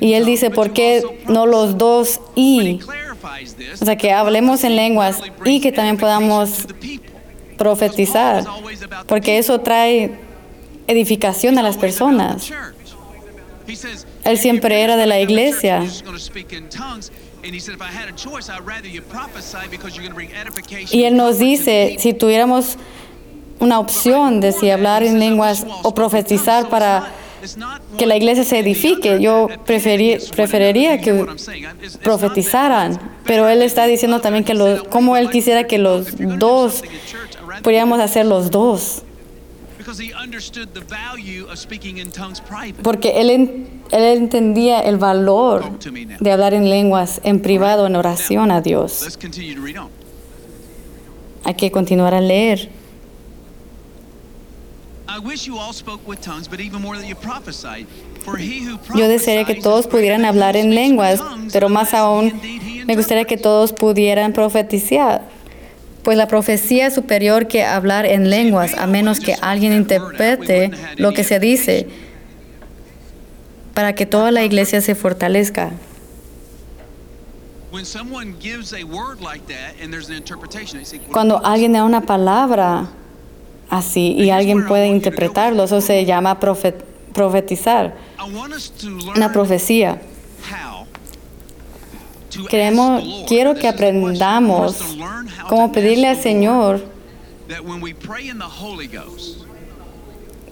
Y 0.00 0.14
él 0.14 0.24
dice, 0.24 0.50
¿por 0.50 0.72
qué 0.72 1.02
no 1.28 1.46
los 1.46 1.78
dos 1.78 2.20
y? 2.34 2.80
O 3.80 3.84
sea, 3.84 3.96
que 3.96 4.12
hablemos 4.12 4.64
en 4.64 4.74
lenguas 4.74 5.20
y 5.44 5.60
que 5.60 5.70
también 5.70 5.96
podamos 5.96 6.66
profetizar, 7.56 8.44
porque 9.06 9.38
eso 9.38 9.60
trae 9.60 10.10
edificación 10.86 11.58
a 11.58 11.62
las 11.62 11.76
personas. 11.76 12.50
Él 14.24 14.38
siempre 14.38 14.82
era 14.82 14.96
de 14.96 15.06
la 15.06 15.20
iglesia. 15.20 15.84
Y 20.90 21.04
él 21.04 21.16
nos 21.16 21.38
dice, 21.38 21.96
si 21.98 22.14
tuviéramos 22.14 22.76
una 23.60 23.78
opción 23.78 24.40
de 24.40 24.52
si 24.52 24.70
hablar 24.70 25.02
en 25.02 25.18
lenguas 25.18 25.66
o 25.82 25.94
profetizar 25.94 26.68
para 26.68 27.12
que 27.98 28.06
la 28.06 28.16
iglesia 28.16 28.44
se 28.44 28.58
edifique, 28.58 29.20
yo 29.20 29.48
preferiría 29.66 31.00
que 31.00 31.26
profetizaran, 32.02 32.98
pero 33.24 33.48
él 33.48 33.62
está 33.62 33.86
diciendo 33.86 34.20
también 34.20 34.44
que 34.44 34.54
los, 34.54 34.82
como 34.84 35.16
él 35.16 35.30
quisiera 35.30 35.64
que 35.64 35.78
los 35.78 36.16
dos 36.38 36.82
pudiéramos 37.62 38.00
hacer 38.00 38.26
los 38.26 38.50
dos. 38.50 39.02
Porque 42.82 43.20
él, 43.20 43.30
él 43.30 44.02
entendía 44.16 44.80
el 44.80 44.96
valor 44.96 45.78
de 46.20 46.32
hablar 46.32 46.54
en 46.54 46.70
lenguas 46.70 47.20
en 47.24 47.40
privado, 47.40 47.86
en 47.86 47.96
oración 47.96 48.50
a 48.50 48.60
Dios. 48.60 49.18
Hay 51.44 51.54
que 51.54 51.70
continuar 51.70 52.14
a 52.14 52.20
leer. 52.20 52.70
I 55.06 55.18
wish 55.18 55.46
you 55.46 55.58
all 55.58 55.72
spoke 55.72 56.00
with 56.08 56.20
tongues, 56.20 56.48
but 56.48 56.58
even 56.58 56.82
more 56.82 56.96
that 56.96 57.06
you 57.06 57.14
prophesied. 57.14 57.86
For 58.24 58.36
he 58.36 58.64
who 58.64 58.78
Yo 58.96 59.06
desearía 59.06 59.44
que 59.44 59.54
todos 59.54 59.86
pudieran 59.86 60.24
hablar 60.24 60.56
en 60.56 60.74
lenguas, 60.74 61.20
pero 61.52 61.68
más 61.68 61.94
aún 61.94 62.32
me 62.86 62.96
gustaría 62.96 63.24
que 63.24 63.36
todos 63.36 63.72
pudieran 63.72 64.32
profetizar. 64.32 65.22
Pues 66.04 66.18
la 66.18 66.28
profecía 66.28 66.86
es 66.86 66.94
superior 66.94 67.48
que 67.48 67.64
hablar 67.64 68.04
en 68.04 68.28
lenguas, 68.28 68.74
a 68.74 68.86
menos 68.86 69.20
que 69.20 69.34
alguien 69.40 69.72
interprete 69.72 70.70
lo 70.96 71.12
que 71.12 71.24
se 71.24 71.40
dice, 71.40 71.88
para 73.72 73.94
que 73.94 74.04
toda 74.06 74.30
la 74.30 74.44
iglesia 74.44 74.80
se 74.82 74.94
fortalezca. 74.94 75.70
When 77.72 77.84
someone 77.86 78.34
gives 78.38 78.72
a 78.72 78.84
word 78.84 79.20
like 79.20 79.46
that 79.48 79.82
and 79.82 79.90
there's 79.90 80.08
an 80.08 80.14
interpretation, 80.16 80.78
they 80.78 80.84
say, 80.84 80.98
"Well, 80.98 81.10
Cuando 81.12 81.40
alguien 81.44 81.72
da 81.72 81.82
una 81.84 82.02
palabra 82.02 82.86
así 83.68 84.12
y 84.16 84.30
alguien 84.30 84.66
puede 84.66 84.86
interpretarlo, 84.88 85.64
eso 85.64 85.80
se 85.80 86.04
llama 86.04 86.38
profet- 86.38 86.84
profetizar, 87.12 87.94
una 89.16 89.32
profecía. 89.32 90.00
Queremos, 92.48 93.24
quiero 93.26 93.54
que 93.54 93.68
aprendamos 93.68 94.96
cómo 95.48 95.72
pedirle 95.72 96.08
al 96.08 96.16
Señor 96.16 96.84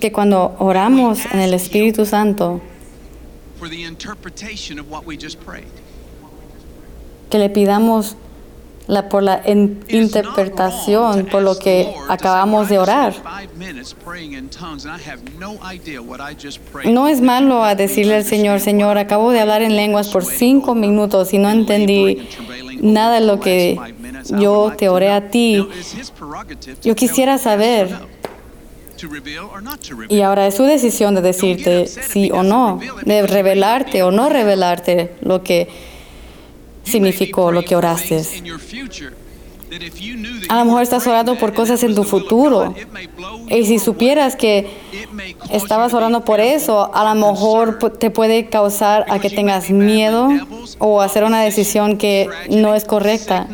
que 0.00 0.12
cuando 0.12 0.56
oramos 0.58 1.20
en 1.32 1.40
el 1.40 1.54
Espíritu 1.54 2.04
Santo, 2.04 2.60
que 7.30 7.38
le 7.38 7.50
pidamos 7.50 8.16
la, 8.88 9.08
por 9.08 9.22
la 9.22 9.40
en- 9.44 9.80
interpretación 9.88 11.26
por 11.26 11.42
lo 11.42 11.58
que 11.58 11.94
acabamos 12.08 12.68
de 12.68 12.76
"Lord, 12.76 12.88
I 12.88 12.92
orar. 12.92 13.12
just 13.12 13.20
spent 13.24 13.34
five 13.40 13.56
minutes 13.58 13.94
praying 14.04 14.32
in 14.32 14.48
tongues 14.48 14.84
and 14.86 15.00
I 15.00 15.08
have 15.08 15.20
no 15.38 15.58
idea 15.72 16.00
what 16.00 16.20
I 16.20 16.34
just 16.34 16.58
prayed." 16.72 16.92
No 16.92 17.06
es 17.08 17.20
malo 17.20 17.62
a 17.64 17.74
decirle 17.74 18.16
al 18.16 18.24
Señor, 18.24 18.60
Señor, 18.60 18.98
acabo 18.98 19.30
de 19.30 19.40
hablar 19.40 19.62
en 19.62 19.76
lenguas 19.76 20.08
por 20.08 20.24
cinco 20.24 20.74
minutos 20.74 21.32
y 21.32 21.38
no 21.38 21.48
entendí 21.50 22.28
nada 22.80 23.20
de 23.20 23.26
lo 23.26 23.38
que 23.40 23.78
yo 24.38 24.72
te 24.76 24.88
oré 24.88 25.10
a 25.10 25.28
ti. 25.30 25.66
Yo 26.82 26.94
quisiera 26.94 27.38
saber. 27.38 27.90
Y 30.08 30.20
ahora 30.20 30.46
es 30.46 30.54
su 30.56 30.62
decisión 30.64 31.14
de 31.16 31.22
decirte 31.22 31.86
sí 31.86 32.30
o 32.32 32.42
no, 32.44 32.78
de 33.04 33.26
revelarte 33.26 34.02
o 34.04 34.12
no 34.12 34.28
revelarte 34.28 35.14
lo 35.22 35.42
que 35.42 35.68
significó 36.84 37.52
lo 37.52 37.64
que 37.64 37.76
oraste. 37.76 38.24
A 40.48 40.58
lo 40.58 40.64
mejor 40.66 40.82
estás 40.82 41.06
orando 41.06 41.38
por 41.38 41.54
cosas 41.54 41.82
en 41.82 41.94
tu 41.94 42.04
futuro. 42.04 42.74
Y 43.48 43.64
si 43.64 43.78
supieras 43.78 44.36
que 44.36 44.70
estabas 45.50 45.94
orando 45.94 46.24
por 46.24 46.40
eso, 46.40 46.94
a 46.94 47.14
lo 47.14 47.32
mejor 47.32 47.78
te 47.98 48.10
puede 48.10 48.48
causar 48.48 49.06
a 49.08 49.18
que 49.18 49.30
tengas 49.30 49.70
miedo 49.70 50.28
o 50.78 51.00
hacer 51.00 51.24
una 51.24 51.42
decisión 51.42 51.96
que 51.96 52.28
no 52.50 52.74
es 52.74 52.84
correcta. 52.84 53.48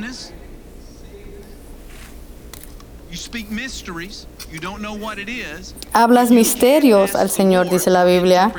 Hablas 5.93 6.31
misterios 6.31 7.15
al 7.15 7.29
Señor, 7.31 7.69
dice 7.71 7.91
la 7.91 8.05
Biblia, 8.05 8.53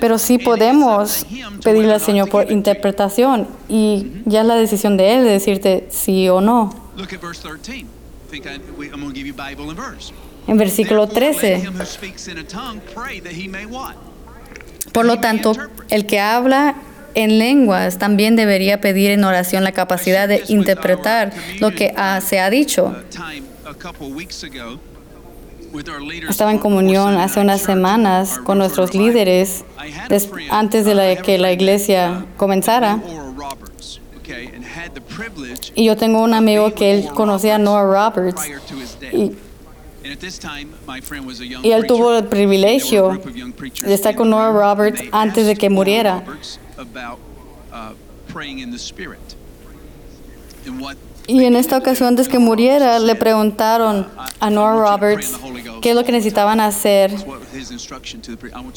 pero 0.00 0.18
sí 0.18 0.38
podemos 0.38 1.26
pedirle 1.62 1.92
al 1.94 2.00
Señor 2.00 2.28
por 2.28 2.50
interpretación 2.50 3.46
y 3.68 4.06
ya 4.26 4.40
es 4.40 4.46
la 4.46 4.56
decisión 4.56 4.96
de 4.96 5.14
Él 5.14 5.24
de 5.24 5.30
decirte 5.30 5.86
sí 5.90 6.28
o 6.28 6.40
no. 6.40 6.74
Look 6.96 7.12
at 7.14 7.20
verse 7.20 7.40
13. 7.42 7.86
Think 8.30 8.46
I, 8.46 8.60
we, 8.78 8.86
I'm 8.86 9.00
going 9.00 9.12
to 9.12 9.14
give 9.14 9.26
you 9.26 9.34
Bible 9.34 9.70
and 9.70 9.76
verse. 9.78 10.12
En 10.46 10.56
versículo 10.58 11.06
Therefore, 11.06 11.42
let 11.48 11.60
13. 11.60 11.66
him 11.68 11.74
who 11.78 11.84
speaks 11.86 12.28
in 12.28 12.38
a 12.38 12.44
tongue 12.44 12.80
pray 12.94 13.20
that 13.20 13.32
he 13.32 13.48
may 13.48 13.66
what? 13.66 13.94
Por 14.92 15.04
lo 15.04 15.18
tanto, 15.20 15.52
el 15.90 16.06
que 16.06 16.18
habla 16.20 16.74
en 17.14 17.38
lenguas 17.38 17.98
también 17.98 18.36
debería 18.36 18.80
pedir 18.80 19.10
en 19.10 19.24
oración 19.24 19.62
la 19.64 19.72
capacidad 19.72 20.28
de 20.28 20.42
interpretar 20.48 21.32
lo 21.60 21.70
que 21.72 21.92
ha- 21.96 22.20
se 22.20 22.40
ha 22.40 22.50
dicho. 22.50 22.94
Estaba 26.28 26.50
en 26.50 26.58
comunión 26.58 27.16
hace 27.16 27.40
unas 27.40 27.60
semanas 27.60 28.38
con 28.38 28.58
nuestros 28.58 28.94
líderes 28.94 29.64
antes 30.50 30.84
de 30.84 30.94
la, 30.94 31.16
que 31.16 31.38
la 31.38 31.52
iglesia 31.52 32.24
uh, 32.24 32.36
comenzara. 32.36 33.00
Y 35.74 35.84
yo 35.84 35.96
tengo 35.96 36.22
un 36.22 36.34
amigo 36.34 36.74
que 36.74 36.92
él 36.92 37.08
conocía 37.14 37.56
a 37.56 37.58
Noah 37.58 37.84
Roberts 37.84 38.50
y, 39.12 39.32
y 41.62 41.70
él 41.70 41.86
tuvo 41.86 42.16
el 42.16 42.24
privilegio 42.26 43.20
de 43.82 43.94
estar 43.94 44.14
con 44.14 44.32
and 44.32 44.56
Roberts 44.56 45.02
antes 45.12 45.46
de 45.46 45.56
que 45.56 45.70
muriera. 45.70 46.24
Y 51.30 51.44
en 51.44 51.54
esta 51.54 51.78
ocasión, 51.78 52.08
antes 52.08 52.28
que 52.28 52.40
muriera, 52.40 52.98
le 52.98 53.14
preguntaron 53.14 54.04
a 54.40 54.50
Noah 54.50 54.96
Roberts 54.96 55.38
qué 55.80 55.90
es 55.90 55.94
lo 55.94 56.02
que 56.02 56.10
necesitaban 56.10 56.58
hacer 56.58 57.12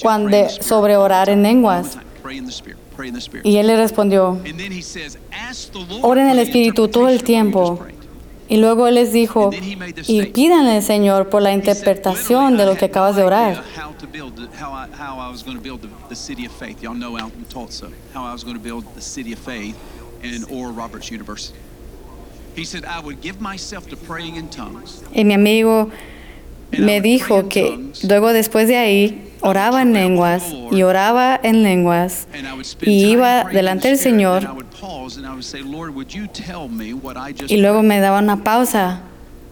cuando 0.03 0.49
sobre 0.61 0.95
orar 0.95 1.29
en 1.29 1.41
lenguas. 1.41 1.97
Y 3.43 3.57
él 3.57 3.65
le 3.65 3.75
respondió, 3.75 4.39
oren 6.03 6.25
en 6.25 6.31
el 6.31 6.39
Espíritu 6.39 6.89
todo 6.89 7.09
el 7.09 7.23
tiempo. 7.23 7.79
Y 8.47 8.57
luego 8.57 8.87
él 8.87 8.95
les 8.95 9.11
dijo, 9.11 9.49
y 10.05 10.27
pídanle 10.27 10.75
al 10.75 10.83
Señor 10.83 11.29
por 11.29 11.41
la 11.41 11.53
interpretación 11.53 12.55
de 12.55 12.67
lo 12.67 12.77
que 12.77 12.85
acabas 12.85 13.15
de 13.15 13.23
orar. 13.23 13.63
Y 25.13 25.25
mi 25.25 25.33
amigo 25.33 25.89
me 26.71 27.01
dijo 27.01 27.49
que 27.49 27.79
luego 28.07 28.33
después 28.33 28.67
de 28.67 28.77
ahí 28.77 29.31
oraba 29.41 29.81
en 29.81 29.93
lenguas 29.93 30.43
y 30.71 30.83
oraba 30.83 31.39
en 31.41 31.63
lenguas 31.63 32.27
y 32.81 33.05
iba 33.05 33.43
delante 33.45 33.89
del 33.89 33.97
Señor 33.97 34.49
y 37.47 37.57
luego 37.57 37.83
me 37.83 37.99
daba 37.99 38.19
una 38.19 38.43
pausa 38.43 39.01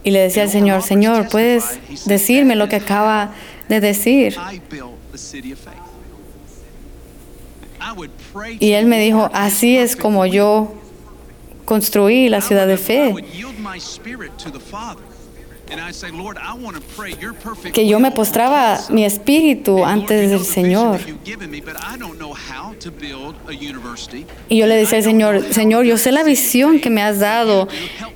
y 0.03 0.11
le 0.11 0.19
decía 0.19 0.43
al 0.43 0.49
Señor, 0.49 0.81
Señor, 0.81 1.27
¿puedes 1.29 1.79
decirme 2.05 2.55
lo 2.55 2.67
que 2.67 2.77
acaba 2.77 3.31
de 3.69 3.79
decir? 3.79 4.35
Y 8.59 8.71
él 8.71 8.85
me 8.87 8.99
dijo, 8.99 9.29
así 9.33 9.77
es 9.77 9.95
como 9.95 10.25
yo 10.25 10.80
construí 11.65 12.29
la 12.29 12.41
ciudad 12.41 12.67
de 12.67 12.77
fe. 12.77 13.13
Que 17.73 17.87
yo 17.87 17.99
me 17.99 18.11
postraba 18.11 18.77
mi 18.89 19.05
espíritu 19.05 19.85
antes 19.85 20.29
del 20.29 20.43
Señor. 20.43 20.99
Y 24.49 24.57
yo 24.57 24.67
le 24.67 24.75
decía 24.75 24.97
al 24.97 25.03
Señor, 25.03 25.53
Señor, 25.53 25.85
yo 25.85 25.97
sé 25.97 26.11
la 26.11 26.23
visión 26.23 26.79
que 26.81 26.89
me 26.89 27.01
has 27.01 27.19
dado 27.19 27.69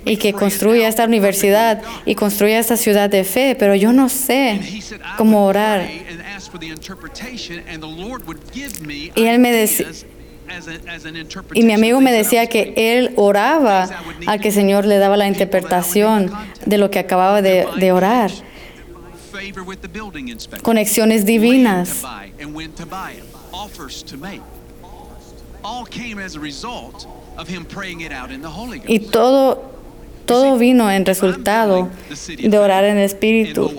y 0.04 0.18
que 0.18 0.34
construya 0.34 0.88
esta 0.88 1.04
universidad 1.04 1.82
y 2.04 2.14
construya 2.14 2.58
esta 2.58 2.76
ciudad 2.76 3.08
de 3.08 3.24
fe, 3.24 3.56
pero 3.58 3.74
yo 3.74 3.92
no 3.92 4.10
sé 4.10 4.60
cómo 5.16 5.46
orar. 5.46 5.88
Y 9.14 9.22
él 9.24 9.38
me 9.38 9.52
decía, 9.52 9.86
y 11.54 11.62
mi 11.62 11.72
amigo 11.72 12.00
me 12.00 12.12
decía 12.12 12.46
que 12.48 12.72
él 12.76 13.12
oraba 13.16 13.88
a 14.26 14.38
que 14.38 14.48
el 14.48 14.54
Señor 14.54 14.84
le 14.84 14.98
daba 14.98 15.16
la 15.16 15.26
interpretación 15.26 16.30
de 16.64 16.78
lo 16.78 16.90
que 16.90 16.98
acababa 16.98 17.42
de, 17.42 17.66
de 17.78 17.92
orar. 17.92 18.30
Conexiones 20.62 21.24
divinas. 21.26 22.02
Y 28.86 28.98
todo, 29.00 29.62
todo 30.24 30.58
vino 30.58 30.90
en 30.90 31.06
resultado 31.06 31.88
de 32.38 32.58
orar 32.58 32.84
en 32.84 32.98
el 32.98 33.04
Espíritu. 33.04 33.70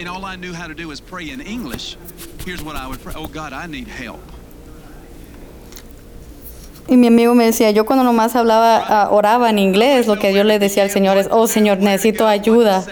And 0.00 0.08
all 0.08 0.24
I 0.24 0.36
knew 0.36 0.52
how 0.52 0.68
to 0.68 0.74
do 0.74 0.86
was 0.86 1.00
pray 1.00 1.30
in 1.30 1.40
English. 1.40 1.96
Here's 2.46 2.62
what 2.62 2.76
I 2.76 2.86
would 2.86 3.00
pray. 3.02 3.14
Oh 3.16 3.26
God, 3.26 3.52
I 3.52 3.66
need 3.66 3.88
help. 3.88 4.20
Y 6.88 6.96
mi 6.96 7.08
amigo 7.08 7.34
me 7.34 7.44
decía, 7.44 7.70
yo 7.70 7.84
cuando 7.84 8.02
nomás 8.02 8.34
hablaba, 8.34 9.08
uh, 9.10 9.14
oraba 9.14 9.50
en 9.50 9.58
inglés, 9.58 10.06
lo 10.06 10.18
que 10.18 10.32
yo 10.32 10.42
le 10.42 10.58
decía 10.58 10.82
al 10.82 10.90
Señor 10.90 11.18
es, 11.18 11.28
oh 11.30 11.46
Señor, 11.46 11.78
necesito 11.78 12.26
ayuda. 12.26 12.82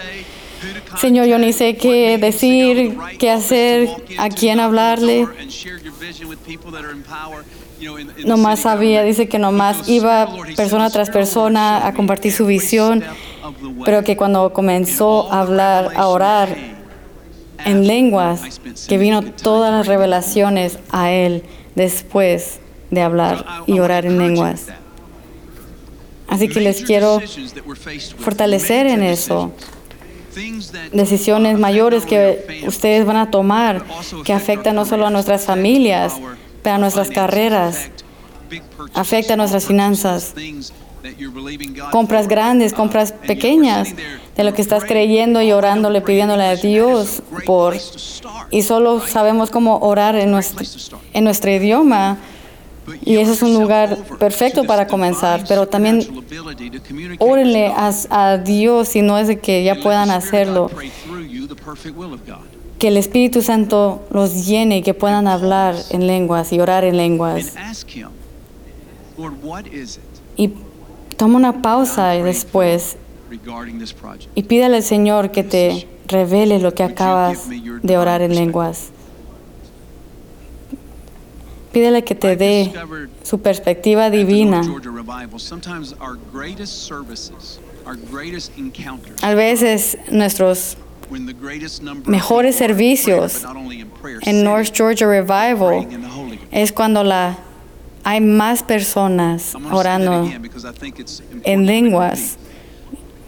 Señor, 0.99 1.25
yo 1.25 1.39
ni 1.39 1.51
sé 1.51 1.77
qué 1.77 2.19
decir, 2.19 2.95
qué 3.17 3.31
hacer, 3.31 3.89
a 4.19 4.29
quién 4.29 4.59
hablarle. 4.59 5.27
Nomás 8.23 8.61
sabía, 8.61 9.01
dice 9.01 9.27
que 9.27 9.39
nomás 9.39 9.89
iba 9.89 10.27
persona 10.55 10.91
tras 10.91 11.09
persona 11.09 11.85
a 11.85 11.93
compartir 11.93 12.31
su 12.31 12.45
visión, 12.45 13.03
pero 13.83 14.03
que 14.03 14.15
cuando 14.15 14.53
comenzó 14.53 15.31
a 15.31 15.41
hablar, 15.41 15.89
a 15.95 16.07
orar 16.07 16.55
en 17.65 17.87
lenguas, 17.87 18.59
que 18.87 18.97
vino 18.99 19.23
todas 19.23 19.71
las 19.71 19.87
revelaciones 19.87 20.77
a 20.91 21.11
él 21.11 21.43
después 21.75 22.59
de 22.91 23.01
hablar 23.01 23.45
y 23.65 23.79
orar 23.79 24.05
en 24.05 24.17
lenguas. 24.19 24.67
Así 26.27 26.49
que 26.49 26.59
les 26.59 26.83
quiero 26.83 27.21
fortalecer 28.19 28.87
en 28.87 29.03
eso. 29.03 29.51
Decisiones 30.91 31.57
mayores 31.57 32.05
que 32.05 32.63
ustedes 32.67 33.05
van 33.05 33.17
a 33.17 33.31
tomar 33.31 33.83
que 34.23 34.33
afectan 34.33 34.75
no 34.75 34.85
solo 34.85 35.07
a 35.07 35.09
nuestras 35.09 35.45
familias, 35.45 36.13
pero 36.61 36.75
a 36.75 36.79
nuestras 36.79 37.09
carreras, 37.09 37.89
afecta 38.93 39.33
a 39.33 39.37
nuestras 39.37 39.65
finanzas. 39.65 40.35
Compras 41.91 42.27
grandes, 42.27 42.73
compras 42.73 43.13
pequeñas, 43.13 43.95
de 44.35 44.43
lo 44.43 44.53
que 44.53 44.61
estás 44.61 44.83
creyendo 44.83 45.41
y 45.41 45.51
orándole, 45.51 46.01
pidiéndole 46.01 46.43
a 46.43 46.55
Dios 46.55 47.23
por. 47.45 47.77
Y 48.51 48.61
solo 48.63 48.99
sabemos 48.99 49.49
cómo 49.49 49.77
orar 49.79 50.15
en 50.15 50.31
nuestro, 50.31 50.65
en 51.13 51.23
nuestro 51.23 51.51
idioma. 51.51 52.17
Y 53.03 53.17
eso 53.17 53.33
es 53.33 53.41
un 53.41 53.53
lugar 53.53 53.97
perfecto 54.19 54.63
para 54.65 54.87
comenzar, 54.87 55.43
pero 55.47 55.67
también 55.67 56.05
órenle 57.19 57.67
a, 57.67 57.91
a 58.09 58.37
Dios 58.37 58.89
si 58.89 59.01
no 59.01 59.17
es 59.17 59.27
de 59.27 59.39
que 59.39 59.63
ya 59.63 59.75
puedan 59.75 60.09
hacerlo. 60.09 60.71
Que 62.79 62.87
el 62.89 62.97
Espíritu 62.97 63.41
Santo 63.41 64.05
los 64.11 64.45
llene 64.45 64.77
y 64.77 64.81
que 64.83 64.93
puedan 64.93 65.27
hablar 65.27 65.75
en 65.89 66.07
lenguas 66.07 66.53
y 66.53 66.59
orar 66.59 66.83
en 66.83 66.97
lenguas. 66.97 67.53
Y 70.35 70.53
toma 71.17 71.37
una 71.37 71.61
pausa 71.61 72.15
y 72.15 72.21
después 72.21 72.97
y 74.35 74.43
pídale 74.43 74.77
al 74.77 74.83
Señor 74.83 75.31
que 75.31 75.43
te 75.43 75.87
revele 76.07 76.59
lo 76.59 76.73
que 76.73 76.83
acabas 76.83 77.47
de 77.49 77.97
orar 77.97 78.21
en 78.21 78.35
lenguas. 78.35 78.91
Pídele 81.77 82.03
que 82.03 82.15
te 82.15 82.35
dé 82.35 82.73
su 83.21 83.39
perspectiva 83.39 84.09
divina. 84.09 84.63
A 89.21 89.33
veces 89.35 89.97
nuestros 90.09 90.77
mejores 92.07 92.55
servicios 92.55 93.45
en 94.23 94.43
North 94.43 94.75
Georgia 94.75 95.07
Revival 95.07 95.87
es 96.49 96.73
cuando 96.73 97.03
la, 97.03 97.37
hay 98.03 98.21
más 98.21 98.63
personas 98.63 99.53
orando 99.69 100.31
en 101.43 101.67
lenguas 101.67 102.39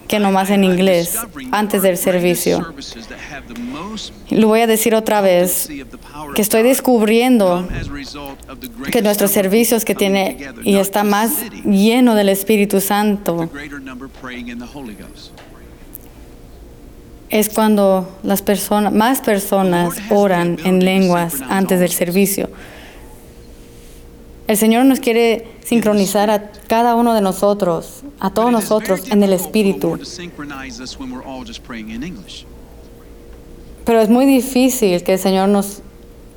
que 0.10 0.20
nomás 0.20 0.50
en 0.50 0.64
inglés 0.64 1.16
antes 1.52 1.84
del 1.84 1.96
servicio. 1.96 2.74
Lo 4.32 4.48
voy 4.48 4.62
a 4.62 4.68
decir 4.68 4.96
otra 4.96 5.22
vez, 5.22 5.70
que 6.36 6.42
estoy 6.42 6.64
descubriendo 6.64 7.68
que 8.92 9.02
nuestros 9.04 9.30
servicios 9.30 9.86
que 9.86 9.94
tiene 9.94 10.52
y 10.64 10.78
está 10.78 11.04
más 11.04 11.32
lleno 11.64 12.16
del 12.16 12.30
Espíritu 12.30 12.82
Santo 12.82 13.50
es 17.30 17.50
cuando 17.50 18.18
las 18.24 18.42
personas, 18.42 18.92
más 18.92 19.22
personas 19.22 19.94
oran 20.10 20.58
en 20.66 20.84
lenguas 20.84 21.36
antes 21.48 21.80
del 21.80 21.92
servicio. 21.92 22.50
El 24.50 24.58
Señor 24.58 24.86
nos 24.86 25.00
quiere 25.00 25.46
sincronizar 25.64 26.32
a 26.32 26.52
cada 26.68 26.96
uno 26.96 27.14
de 27.14 27.22
nosotros, 27.22 28.02
a 28.20 28.32
todos 28.32 28.52
nosotros 28.52 29.02
en 29.12 29.22
el 29.22 29.32
Espíritu. 29.32 30.00
Pero 33.86 34.02
es 34.02 34.10
muy 34.10 34.26
difícil 34.26 35.04
que 35.04 35.14
el 35.14 35.20
Señor 35.20 35.50
nos 35.50 35.84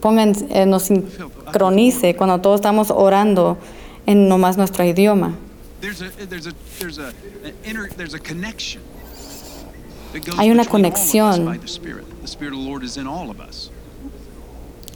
ponga, 0.02 0.24
eh, 0.50 0.66
nos 0.66 0.82
sincronice 0.82 2.14
cuando 2.14 2.38
todos 2.42 2.56
estamos 2.56 2.90
orando 2.90 3.56
en 4.04 4.28
nomás 4.28 4.58
nuestro 4.58 4.84
idioma. 4.84 5.34
Hay 10.36 10.50
una 10.50 10.66
conexión 10.66 11.60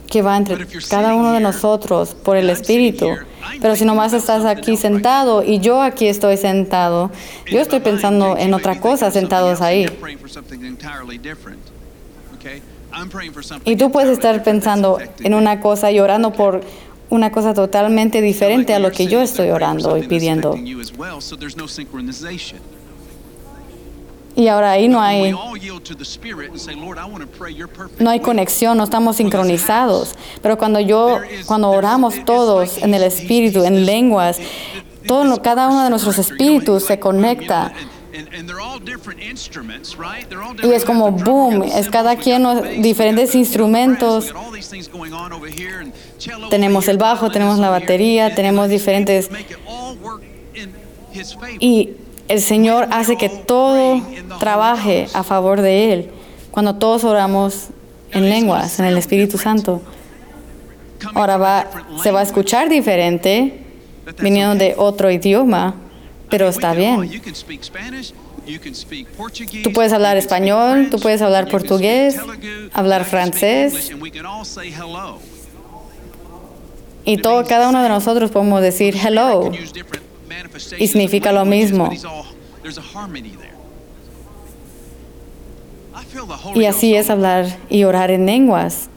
que 0.07 0.23
va 0.23 0.37
entre 0.37 0.67
cada 0.89 1.15
uno 1.15 1.33
de 1.33 1.41
nosotros 1.41 2.15
por 2.15 2.37
el 2.37 2.51
Espíritu. 2.51 3.09
Pero 3.61 3.77
si 3.77 3.85
nomás 3.85 4.13
estás 4.13 4.45
aquí 4.45 4.77
sentado 4.77 5.43
y 5.43 5.61
yo 5.61 5.83
aquí 5.83 6.07
estoy 6.07 6.37
sentado, 6.37 7.11
yo 7.51 7.61
estoy 7.61 7.81
pensando 7.81 8.37
en 8.37 8.55
otra 8.55 8.81
cosa 8.81 9.11
sentados 9.11 9.61
ahí. 9.61 9.87
Y 13.65 13.77
tú 13.77 13.91
puedes 13.91 14.11
estar 14.11 14.43
pensando 14.43 14.99
en 15.21 15.35
una 15.35 15.61
cosa 15.61 15.91
y 15.91 16.01
orando 16.01 16.33
por 16.33 16.63
una 17.11 17.31
cosa 17.31 17.55
totalmente 17.55 18.21
diferente 18.21 18.75
a 18.75 18.79
lo 18.79 18.91
que 18.91 19.07
yo 19.07 19.21
estoy 19.21 19.51
orando 19.51 19.97
y 19.97 20.07
pidiendo. 20.07 20.57
Y 24.37 24.49
ahora 24.49 24.73
ahí 24.73 24.87
no 24.87 25.01
hay, 25.01 25.35
no 27.99 28.11
hay 28.11 28.21
conexión, 28.21 28.77
no 28.77 28.85
estamos 28.85 29.17
sincronizados. 29.17 30.15
Pero 30.43 30.59
cuando 30.59 30.79
yo, 30.79 31.21
cuando 31.47 31.71
oramos 31.71 32.23
todos 32.27 32.77
en 32.79 32.93
el 32.93 33.03
Espíritu, 33.03 33.65
en 33.65 33.87
lenguas, 33.87 34.39
todo, 35.07 35.41
cada 35.41 35.69
uno 35.69 35.85
de 35.85 35.91
nuestros 35.91 36.19
espíritus 36.19 36.85
se 36.85 36.99
conecta. 36.99 37.73
Y 40.63 40.73
es 40.73 40.85
como 40.85 41.11
boom, 41.11 41.63
es 41.63 41.89
cada 41.89 42.17
quien 42.17 42.83
diferentes 42.83 43.35
instrumentos. 43.35 44.35
Tenemos 46.51 46.89
el 46.89 46.99
bajo, 46.99 47.31
tenemos 47.31 47.59
la 47.59 47.71
batería, 47.71 48.35
tenemos 48.35 48.69
diferentes. 48.69 49.31
Y 51.61 51.91
el 52.29 52.41
Señor 52.41 52.89
hace 52.91 53.17
que 53.17 53.29
todo 53.29 54.03
trabaje 54.39 55.09
a 55.15 55.23
favor 55.23 55.61
de 55.61 55.93
Él 55.93 56.11
cuando 56.51 56.77
todos 56.77 57.05
oramos 57.05 57.69
en 58.13 58.29
lenguas, 58.29 58.79
en 58.79 58.87
el 58.87 58.97
Espíritu 58.97 59.39
Santo. 59.39 59.83
Ahora 61.15 61.37
va, 61.37 61.67
se 62.03 62.11
va 62.11 62.21
a 62.21 62.23
escuchar 62.23 62.69
diferente 62.69 63.63
viniendo 64.19 64.55
de 64.55 64.75
otro 64.77 65.11
idioma, 65.11 65.75
pero 66.31 66.49
está 66.49 66.73
bien. 66.73 67.11
Tú 69.63 69.73
puedes 69.73 69.93
hablar 69.93 70.17
español, 70.17 70.89
tú 70.91 70.99
puedes 70.99 71.21
hablar 71.21 71.49
portugués, 71.49 72.17
hablar 72.73 73.05
francés. 73.05 73.93
Y 77.05 77.19
todo, 77.19 77.45
cada 77.45 77.69
uno 77.69 77.83
de 77.83 77.89
nosotros 77.89 78.31
podemos 78.31 78.63
decir 78.63 78.97
hello 78.97 79.53
y 80.79 80.87
significa 80.87 81.33
lo 81.33 81.45
mismo. 81.45 81.91
Y 86.55 86.65
así 86.65 86.95
es 86.95 87.11
hablar 87.11 87.59
y 87.69 87.85
orar 87.85 88.11
en 88.11 88.27
lenguas. 88.27 88.89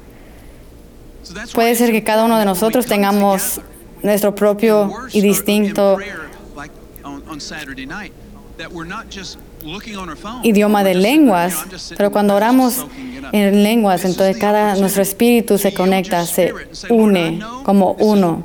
Puede 1.54 1.76
ser 1.76 1.92
que 1.92 2.04
cada 2.04 2.26
uno 2.26 2.40
de 2.40 2.46
nosotros 2.46 2.86
tengamos 2.86 3.62
nuestro 4.02 4.34
propio 4.34 4.92
y 5.12 5.22
distinto 5.22 5.98
idioma 10.44 10.84
de 10.84 10.96
lenguas, 10.96 11.56
pero 11.98 12.12
cuando 12.12 12.36
oramos 12.36 12.86
en 13.32 13.64
lenguas, 13.64 14.06
entonces 14.06 14.38
cada 14.38 14.76
nuestro 14.76 15.02
espíritu 15.02 15.58
se 15.58 15.74
conecta, 15.74 16.26
se 16.26 16.54
une 16.90 17.40
como 17.64 17.94
uno. 17.94 18.44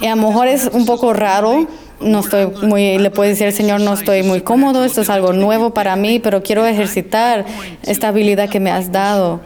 Y 0.00 0.06
a 0.06 0.16
lo 0.16 0.22
mejor 0.28 0.48
es 0.48 0.68
un 0.72 0.86
poco 0.86 1.12
raro, 1.12 1.66
no 2.00 2.20
estoy 2.20 2.46
muy, 2.66 2.98
le 2.98 3.10
puede 3.10 3.30
decir 3.30 3.46
al 3.46 3.52
Señor, 3.52 3.80
no 3.80 3.94
estoy 3.94 4.22
muy 4.22 4.40
cómodo, 4.40 4.84
esto 4.84 5.00
es 5.02 5.10
algo 5.10 5.32
nuevo 5.32 5.72
para 5.72 5.96
mí, 5.96 6.18
pero 6.18 6.42
quiero 6.42 6.66
ejercitar 6.66 7.46
esta 7.82 8.08
habilidad 8.08 8.48
que 8.48 8.60
me 8.60 8.70
has 8.70 8.90
dado. 8.92 9.40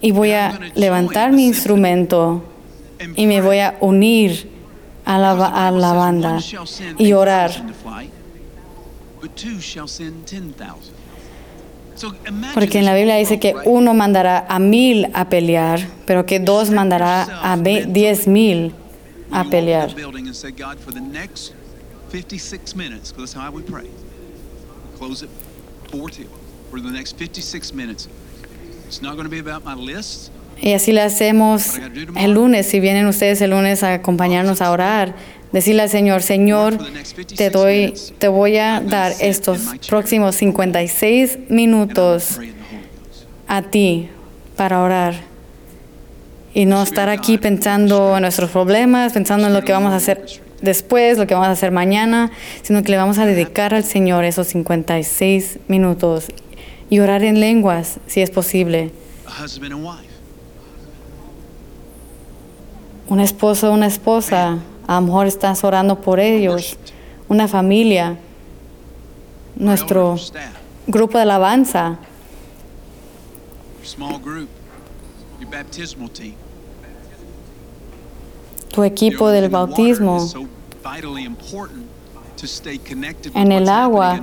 Y 0.00 0.12
voy 0.12 0.32
a 0.32 0.58
levantar 0.74 1.32
mi 1.32 1.46
instrumento 1.46 2.44
y 3.16 3.26
me 3.26 3.40
voy 3.40 3.58
a 3.58 3.76
unir 3.80 4.50
a 5.04 5.18
la, 5.18 5.30
a 5.66 5.70
la 5.70 5.92
banda 5.92 6.38
y 6.98 7.12
orar. 7.12 7.50
Porque 12.54 12.78
en 12.78 12.84
la 12.84 12.94
Biblia 12.94 13.16
dice 13.16 13.38
que 13.38 13.54
uno 13.64 13.94
mandará 13.94 14.46
a 14.48 14.58
mil 14.58 15.08
a 15.14 15.28
pelear, 15.28 15.80
pero 16.06 16.26
que 16.26 16.40
dos 16.40 16.70
mandará 16.70 17.26
a 17.42 17.56
diez 17.56 18.26
mil 18.26 18.72
a 19.30 19.44
pelear. 19.44 19.94
close 25.00 25.22
at 25.22 25.30
4 25.90 26.10
till 26.10 26.28
for 26.70 26.80
the 26.80 26.90
next 26.90 27.16
56 27.18 27.72
minutes. 27.72 28.08
It's 28.86 29.00
not 29.00 29.14
going 29.16 29.24
to 29.24 29.30
be 29.30 29.38
about 29.38 29.64
my 29.64 29.74
list. 29.74 30.30
Y 30.62 30.74
así 30.74 30.92
le 30.92 31.00
hacemos 31.00 31.78
el 32.16 32.32
lunes, 32.32 32.66
si 32.66 32.80
vienen 32.80 33.06
ustedes 33.06 33.40
el 33.40 33.50
lunes 33.50 33.82
a 33.82 33.94
acompañarnos 33.94 34.60
a 34.60 34.70
orar, 34.70 35.14
decirle 35.52 35.82
al 35.82 35.88
Señor, 35.88 36.22
Señor, 36.22 36.78
te 37.36 37.50
doy, 37.50 37.94
te 38.18 38.28
voy 38.28 38.56
a 38.58 38.80
dar 38.80 39.12
estos 39.20 39.60
próximos 39.88 40.36
56 40.36 41.38
minutos 41.48 42.38
a 43.46 43.62
ti 43.62 44.08
para 44.56 44.82
orar 44.82 45.14
y 46.54 46.66
no 46.66 46.82
estar 46.82 47.08
aquí 47.08 47.38
pensando 47.38 48.16
en 48.16 48.22
nuestros 48.22 48.50
problemas, 48.50 49.12
pensando 49.12 49.46
en 49.46 49.54
lo 49.54 49.62
que 49.62 49.72
vamos 49.72 49.92
a 49.92 49.96
hacer 49.96 50.24
después, 50.60 51.18
lo 51.18 51.26
que 51.26 51.34
vamos 51.34 51.48
a 51.48 51.52
hacer 51.52 51.70
mañana, 51.70 52.30
sino 52.62 52.82
que 52.82 52.90
le 52.90 52.96
vamos 52.96 53.18
a 53.18 53.26
dedicar 53.26 53.74
al 53.74 53.84
Señor 53.84 54.24
esos 54.24 54.48
56 54.48 55.60
minutos 55.68 56.26
y 56.88 56.98
orar 56.98 57.22
en 57.22 57.40
lenguas, 57.40 58.00
si 58.06 58.20
es 58.20 58.30
posible. 58.30 58.90
Un 63.08 63.20
esposo, 63.20 63.72
una 63.72 63.86
esposa, 63.86 64.58
a 64.90 64.94
lo 64.94 65.02
mejor 65.02 65.28
estás 65.28 65.62
orando 65.62 66.00
por 66.00 66.18
ellos, 66.18 66.76
una 67.28 67.46
familia, 67.46 68.18
nuestro 69.54 70.16
grupo 70.88 71.16
de 71.16 71.22
alabanza, 71.22 71.96
tu 78.72 78.82
equipo 78.82 79.28
del 79.28 79.48
bautismo. 79.48 80.26
En 83.34 83.52
el 83.52 83.68
agua. 83.68 84.20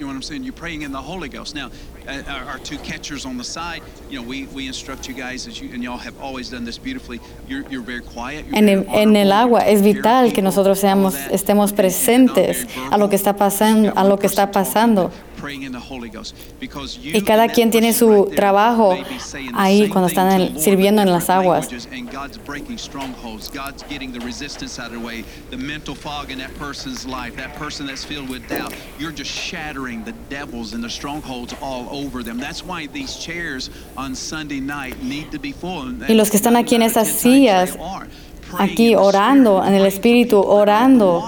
You 0.00 0.06
know 0.06 0.12
what 0.12 0.16
I'm 0.16 0.22
saying? 0.22 0.44
You're 0.44 0.54
praying 0.54 0.80
in 0.80 0.92
the 0.92 1.02
Holy 1.02 1.28
Ghost. 1.28 1.54
Now, 1.54 1.70
uh, 2.08 2.22
our, 2.26 2.44
our 2.52 2.58
two 2.60 2.78
catchers 2.78 3.26
on 3.26 3.36
the 3.36 3.44
side, 3.44 3.82
you 4.08 4.18
know, 4.18 4.26
we, 4.26 4.46
we 4.46 4.66
instruct 4.66 5.06
you 5.06 5.12
guys 5.12 5.46
as 5.46 5.60
you 5.60 5.74
and 5.74 5.82
y'all 5.82 5.98
have 5.98 6.18
always 6.22 6.48
done 6.48 6.64
this 6.64 6.78
beautifully. 6.78 7.20
You're, 7.46 7.68
you're 7.68 7.82
very 7.82 8.00
quiet. 8.00 8.46
You're 8.46 8.56
En 8.56 8.70
el, 8.70 8.86
en 8.88 9.14
el 9.14 9.30
agua 9.30 9.66
es 9.66 9.82
vital 9.82 10.32
que 10.32 10.40
nosotros 10.40 10.78
seamos, 10.78 11.16
estemos 11.30 11.74
presentes 11.74 12.66
a 12.90 12.96
lo 12.96 13.10
que 13.10 13.16
está 13.16 13.36
pasando, 13.36 13.92
a 13.94 14.04
lo 14.04 14.16
que 14.16 14.26
está 14.26 14.50
pasando. 14.50 15.10
Y 17.18 17.22
cada 17.22 17.48
quien 17.48 17.70
tiene 17.70 17.92
su 17.92 18.30
trabajo 18.36 18.96
ahí 19.54 19.88
cuando 19.88 20.08
están 20.08 20.40
en- 20.40 20.60
sirviendo 20.60 21.02
en 21.02 21.10
las 21.10 21.28
aguas. 21.30 21.68
Y 36.08 36.14
los 36.14 36.30
que 36.30 36.36
están 36.36 36.56
aquí 36.56 36.74
en 36.76 36.82
estas 36.82 37.06
10 37.06 37.22
times 37.22 37.40
sillas, 37.40 37.76
aquí 38.58 38.94
orando, 38.94 39.64
en 39.64 39.74
el 39.74 39.86
Espíritu, 39.86 40.38
orando. 40.40 41.20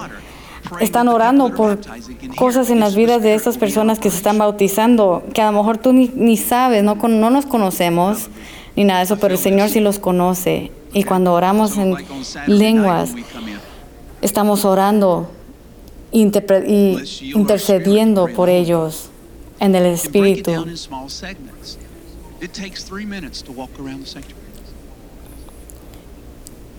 Están 0.80 1.08
orando 1.08 1.54
por 1.54 1.78
cosas 2.36 2.70
en 2.70 2.80
las 2.80 2.94
vidas 2.94 3.22
de 3.22 3.34
estas 3.34 3.58
personas 3.58 3.98
que 3.98 4.10
se 4.10 4.16
están 4.16 4.38
bautizando, 4.38 5.22
que 5.34 5.42
a 5.42 5.50
lo 5.50 5.58
mejor 5.58 5.78
tú 5.78 5.92
ni, 5.92 6.10
ni 6.14 6.36
sabes, 6.36 6.82
no, 6.82 6.94
no 6.94 7.30
nos 7.30 7.46
conocemos 7.46 8.28
ni 8.76 8.84
nada 8.84 9.00
de 9.00 9.04
eso, 9.04 9.18
pero 9.18 9.34
el 9.34 9.40
Señor 9.40 9.68
sí 9.68 9.80
los 9.80 9.98
conoce. 9.98 10.72
Y 10.92 11.04
cuando 11.04 11.32
oramos 11.32 11.76
en 11.76 11.96
lenguas, 12.46 13.14
estamos 14.20 14.64
orando 14.64 15.30
y 16.10 16.20
intercediendo 16.20 18.28
por 18.28 18.48
ellos 18.48 19.10
en 19.58 19.74
el 19.74 19.86
Espíritu. 19.86 20.66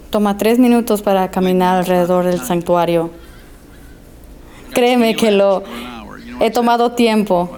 Toma 0.10 0.38
tres 0.38 0.60
minutos 0.60 1.02
para 1.02 1.32
caminar 1.32 1.80
alrededor 1.80 2.26
del 2.26 2.42
santuario. 2.42 3.10
Créeme 4.74 5.16
que 5.16 5.32
lo 5.32 5.64
he 6.42 6.50
tomado 6.52 6.92
tiempo. 6.94 7.50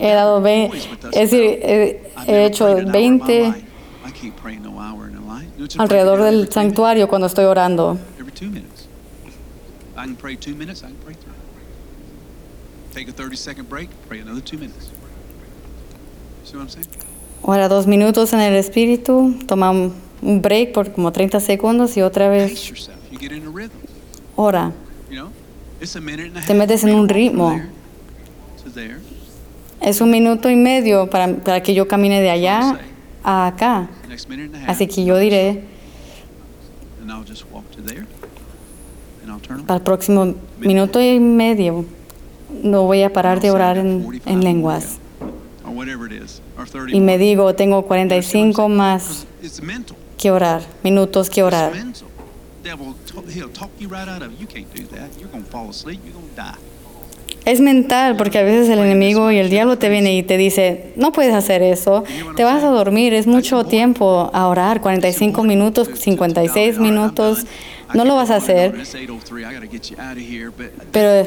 He 0.00 0.12
dado 0.12 0.40
devil 0.40 0.42
ve- 0.42 0.68
toys 0.70 0.88
with 0.90 1.04
us 1.06 1.10
es 1.16 1.30
decir, 1.30 1.42
he, 1.62 2.00
"I've 2.16 2.28
he 2.28 2.32
never 2.32 2.46
hecho 2.46 2.64
prayed 2.66 2.78
an 2.78 2.94
hour 2.94 3.02
in 3.02 3.18
my 3.18 3.26
20 3.26 3.42
life. 3.42 3.64
I 4.06 4.10
can't 4.12 4.36
pray 4.36 4.56
no 4.58 4.80
hour 4.80 5.08
in 5.08 5.16
a 5.16 5.20
life. 5.20 5.48
No, 5.58 5.64
it's 5.64 5.76
a 5.76 5.82
alrededor 5.82 6.22
del 6.22 6.48
santuario 6.52 7.08
cuando 7.08 7.26
estoy 7.26 7.44
orando. 7.44 7.94
minutes, 7.94 8.18
Every 8.20 8.32
two 8.32 8.46
minutes. 8.50 8.86
I 9.96 10.04
can 10.04 10.14
pray 10.16 10.36
two 10.36 10.54
minutes, 10.54 10.82
I 10.82 10.86
can 10.86 10.96
pray 11.04 11.14
three. 11.14 11.32
Take 12.94 13.10
a 13.10 13.12
30 13.12 13.36
second 13.36 13.68
break, 13.68 13.90
pray 14.08 14.20
another 14.20 14.40
two 14.40 14.56
minutes. 14.58 14.86
See 16.44 16.56
what 16.56 16.62
I'm 16.62 16.68
saying? 16.70 16.86
Ora 17.42 17.68
dos 17.68 17.86
minutos 17.86 18.32
en 18.32 18.40
el 18.40 18.54
Espíritu, 18.54 19.34
toma 19.46 19.70
un 19.70 20.42
break 20.42 20.72
por 20.72 20.92
como 20.92 21.12
30 21.12 21.40
segundos 21.40 21.96
y 21.96 22.02
otra 22.02 22.28
vez 22.28 22.72
yourself. 24.38 24.72
You 24.72 24.72
get 24.72 24.72
in 24.72 24.72
a 24.72 24.72
rhythm. 24.72 24.72
ora. 24.72 24.72
You 25.10 25.16
know, 25.16 25.32
it's 25.80 25.96
a 25.96 26.00
minute 26.00 26.26
and 26.26 26.36
a 26.36 26.40
half. 26.40 26.46
Te 26.46 26.54
metes 26.54 26.84
en 26.84 26.94
un 26.94 27.08
ritmo. 27.08 27.60
Es 29.80 30.00
un 30.00 30.10
minuto 30.10 30.50
y 30.50 30.56
medio 30.56 31.08
para, 31.08 31.28
para 31.36 31.62
que 31.62 31.74
yo 31.74 31.86
camine 31.86 32.20
de 32.20 32.30
allá 32.30 32.78
a 33.22 33.46
acá. 33.46 33.88
Así 34.66 34.86
que 34.86 35.04
yo 35.04 35.18
diré 35.18 35.64
para 39.66 39.76
el 39.76 39.82
próximo 39.82 40.34
minuto 40.58 41.00
y 41.00 41.20
medio 41.20 41.84
no 42.62 42.84
voy 42.84 43.02
a 43.02 43.12
parar 43.12 43.40
de 43.40 43.50
orar 43.50 43.78
en, 43.78 44.02
45 44.02 44.30
en 44.30 44.44
lenguas. 44.44 44.98
go, 45.20 45.68
Or 45.68 45.76
whatever 45.76 46.10
it 46.10 46.22
is. 46.22 46.40
Or 46.58 46.66
30 46.66 46.96
Y 46.96 47.00
me 47.00 47.18
digo, 47.18 47.54
tengo 47.54 47.86
You 47.86 47.94
understand 47.94 48.56
what 48.56 48.64
I'm 48.64 48.68
45 48.68 48.68
saying? 48.68 48.76
más 48.76 49.26
que 50.16 50.30
orar, 50.30 50.62
minutos 50.82 51.30
que 51.30 51.42
orar. 51.42 51.72
Devil, 52.68 52.94
he'll 53.32 53.48
talk 53.48 53.70
you 53.78 53.88
right 53.88 54.06
out 54.06 54.20
of 54.20 54.30
it. 54.30 54.38
You 54.38 54.46
can't 54.46 54.70
do 54.74 54.84
that. 54.94 55.08
You're 55.18 55.30
going 55.30 55.42
to 55.42 55.50
fall 55.50 55.70
asleep. 55.70 56.00
You're 56.04 56.12
going 56.12 56.28
to 56.28 56.36
die. 56.36 56.58
Es 57.46 57.60
mental 57.60 58.18
porque 58.18 58.38
a 58.38 58.42
veces 58.42 58.68
el 58.68 58.80
enemigo 58.80 59.30
y 59.30 59.38
el 59.38 59.48
diablo 59.48 59.78
te 59.78 59.88
viene 59.88 60.14
y 60.14 60.22
te 60.22 60.36
dice, 60.36 60.92
no 60.96 61.12
puedes 61.12 61.32
hacer 61.32 61.62
eso, 61.62 62.04
te 62.36 62.44
vas 62.44 62.62
a 62.62 62.68
dormir, 62.68 63.14
es 63.14 63.26
mucho 63.26 63.64
tiempo 63.64 64.30
a 64.34 64.48
orar, 64.48 64.82
45 64.82 65.44
minutos, 65.44 65.88
56 65.94 66.78
minutos, 66.78 67.46
no 67.94 68.04
lo 68.04 68.16
vas 68.16 68.30
a 68.30 68.36
hacer. 68.36 68.72
Pero 70.92 71.26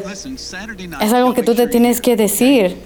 es 1.01 1.13
algo 1.13 1.33
que 1.33 1.41
tú 1.41 1.55
te 1.55 1.65
tienes 1.65 2.01
que 2.01 2.15
decir. 2.15 2.77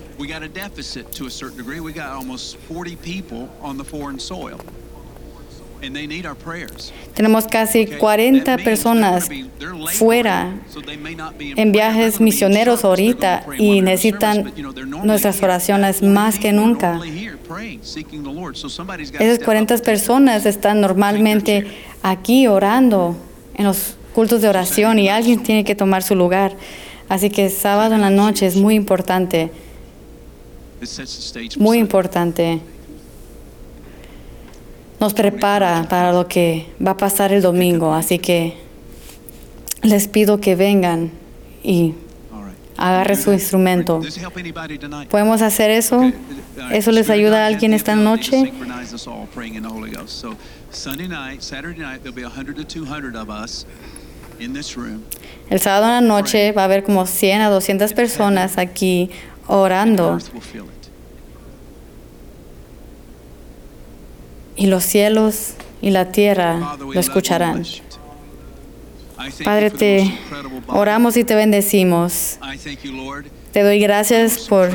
Tenemos 7.14 7.46
casi 7.48 7.84
okay? 7.84 7.98
40 7.98 8.44
That 8.44 8.58
means 8.58 8.66
personas 8.66 9.30
fuera 9.94 10.54
en 11.56 11.72
viajes 11.72 12.20
misioneros 12.20 12.84
ahorita 12.84 13.46
y 13.58 13.82
necesitan 13.82 14.54
nuestras 15.04 15.42
oraciones 15.42 15.98
That 15.98 16.02
40 16.02 16.22
más 16.22 16.40
que 16.40 16.52
nunca. 16.52 17.00
Esas 19.20 19.38
step 19.38 19.42
up 19.42 19.46
40 19.46 19.60
and 19.60 19.68
take 19.68 19.68
their 19.68 19.82
personas 19.82 20.46
están 20.46 20.82
normalmente 20.82 21.68
aquí 22.02 22.48
orando 22.48 23.16
en 23.56 23.66
los 23.66 23.96
cultos 24.14 24.42
de 24.42 24.50
oración 24.50 25.00
y 25.00 25.10
alguien 25.10 25.44
tiene 25.44 25.64
que 25.64 25.76
tomar 25.76 26.04
su 26.04 26.16
lugar. 26.16 26.56
Así 27.10 27.30
que 27.30 27.50
sábado 27.50 27.96
en 27.96 28.02
la 28.02 28.10
noche 28.10 28.48
es 28.48 28.56
muy 28.56 28.76
importante, 28.76 29.52
muy 31.58 31.78
importante. 31.78 32.62
Nos 35.00 35.14
prepara 35.14 35.88
para 35.90 36.12
lo 36.12 36.28
que 36.28 36.68
va 36.86 36.92
a 36.92 36.98
pasar 36.98 37.34
el 37.34 37.42
domingo, 37.42 37.94
así 37.94 38.20
que 38.20 38.54
les 39.84 40.08
pido 40.08 40.40
que 40.40 40.56
vengan 40.56 41.12
y 41.64 41.94
agarre 42.78 43.16
su 43.16 43.32
instrumento. 43.34 44.02
¿Podemos 45.10 45.42
hacer 45.42 45.72
eso? 45.72 46.12
¿Eso 46.72 46.92
les 46.92 47.10
ayuda 47.10 47.44
a 47.44 47.48
alguien 47.48 47.74
esta 47.74 47.96
noche? 47.96 48.46
synchronize 48.46 48.94
us 48.94 49.08
all 49.08 49.28
praying 49.34 49.56
in 49.56 49.64
the 49.64 49.70
Holy 49.70 49.92
Ghost. 49.92 50.10
So 50.10 50.36
Sunday 50.72 51.08
night, 51.08 51.42
Saturday 51.42 51.82
night, 51.82 52.02
there'll 52.02 52.16
be 52.16 52.24
100 52.24 52.56
to 52.56 52.64
200 52.64 53.16
of 53.16 53.30
us 53.30 53.66
in 54.40 54.54
this 54.54 54.76
room. 54.76 55.04
El 55.50 55.60
sábado 55.60 55.86
en 55.86 55.92
la 55.92 56.02
noche 56.02 56.52
va 56.52 56.64
a 56.64 56.66
haber 56.66 56.84
como 56.84 57.06
100 57.06 57.42
a 57.42 57.50
200 57.50 57.94
personas 57.94 58.58
aquí 58.58 59.10
orando 59.48 60.18
y 64.56 64.68
los 64.68 64.84
cielos 64.84 65.54
y 65.82 65.92
la 65.92 66.12
tierra 66.12 66.78
lo 66.80 67.00
escucharán. 67.00 67.64
Padre, 69.44 69.72
te 69.72 70.18
oramos 70.68 71.18
y 71.18 71.24
te 71.24 71.36
bendecimos. 71.36 72.38
Te 73.52 73.64
doy 73.64 73.80
gracias 73.80 74.40
por, 74.48 74.70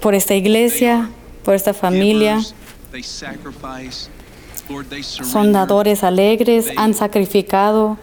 por 0.00 0.14
esta 0.14 0.34
iglesia, 0.34 1.10
por 1.44 1.54
esta 1.54 1.74
familia. 1.74 2.40
Son 5.02 5.52
dadores 5.52 6.02
alegres, 6.04 6.68
han 6.76 6.94
sacrificado, 6.94 7.98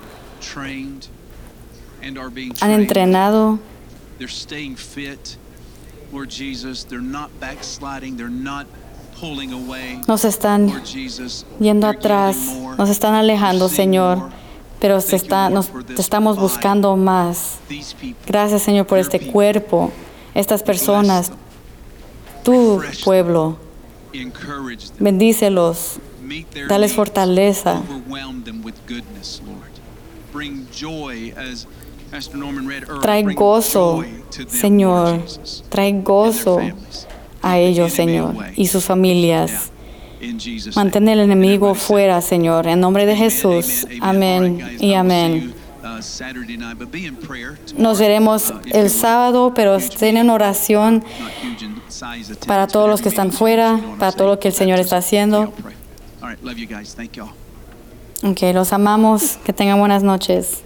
han 2.61 2.71
entrenado. 2.71 3.59
They're 4.17 4.29
staying 4.29 4.77
fit. 4.77 5.37
Lord 6.13 6.29
Jesus, 6.29 6.85
they're 6.85 7.01
not 7.01 7.29
backsliding. 7.41 8.15
They're 8.15 8.29
not. 8.29 8.65
Nos 10.07 10.25
están 10.25 10.83
yendo 11.59 11.87
atrás, 11.87 12.37
nos 12.77 12.89
están 12.89 13.13
alejando, 13.13 13.69
Señor, 13.69 14.29
pero 14.79 14.99
se 15.01 15.15
está, 15.15 15.49
nos 15.49 15.71
te 15.85 16.01
estamos 16.01 16.37
buscando 16.37 16.95
más. 16.97 17.57
Gracias, 18.27 18.63
Señor, 18.63 18.87
por 18.87 18.97
este 18.97 19.19
cuerpo, 19.31 19.91
estas 20.33 20.63
personas, 20.63 21.31
tu 22.43 22.81
pueblo. 23.03 23.57
Bendícelos, 24.99 25.97
dales 26.67 26.93
fortaleza. 26.93 27.81
Trae 33.01 33.23
gozo, 33.33 34.03
Señor. 34.47 35.23
Trae 35.69 35.93
gozo. 36.01 36.59
A 37.45 37.59
ellos, 37.59 37.93
Señor, 37.93 38.33
y 38.55 38.65
sus 38.65 38.83
familias. 38.85 39.71
Mantén 40.75 41.07
el 41.07 41.19
enemigo 41.19 41.75
fuera, 41.75 42.19
Señor, 42.21 42.65
en 42.65 42.79
nombre 42.79 43.05
de 43.05 43.15
Jesús. 43.15 43.85
Amén 44.01 44.77
y 44.79 44.95
amén. 44.95 45.53
uh, 45.83 45.99
Nos 47.77 47.99
veremos 47.99 48.49
uh, 48.49 48.59
el 48.71 48.89
sábado, 48.89 49.53
pero 49.53 49.75
estén 49.75 50.17
en 50.17 50.31
oración 50.31 51.03
attendance, 51.05 52.47
para 52.47 52.65
todos 52.65 52.89
los 52.89 53.01
que 53.03 53.09
están 53.09 53.31
fuera, 53.31 53.79
para 53.99 54.11
todo 54.11 54.29
lo 54.29 54.39
que 54.39 54.47
el 54.47 54.53
Señor 54.55 54.79
está 54.79 54.97
haciendo. 54.97 55.53
Ok, 58.23 58.41
los 58.55 58.73
amamos. 58.73 59.37
Que 59.45 59.53
tengan 59.53 59.77
buenas 59.77 60.01
noches. 60.01 60.63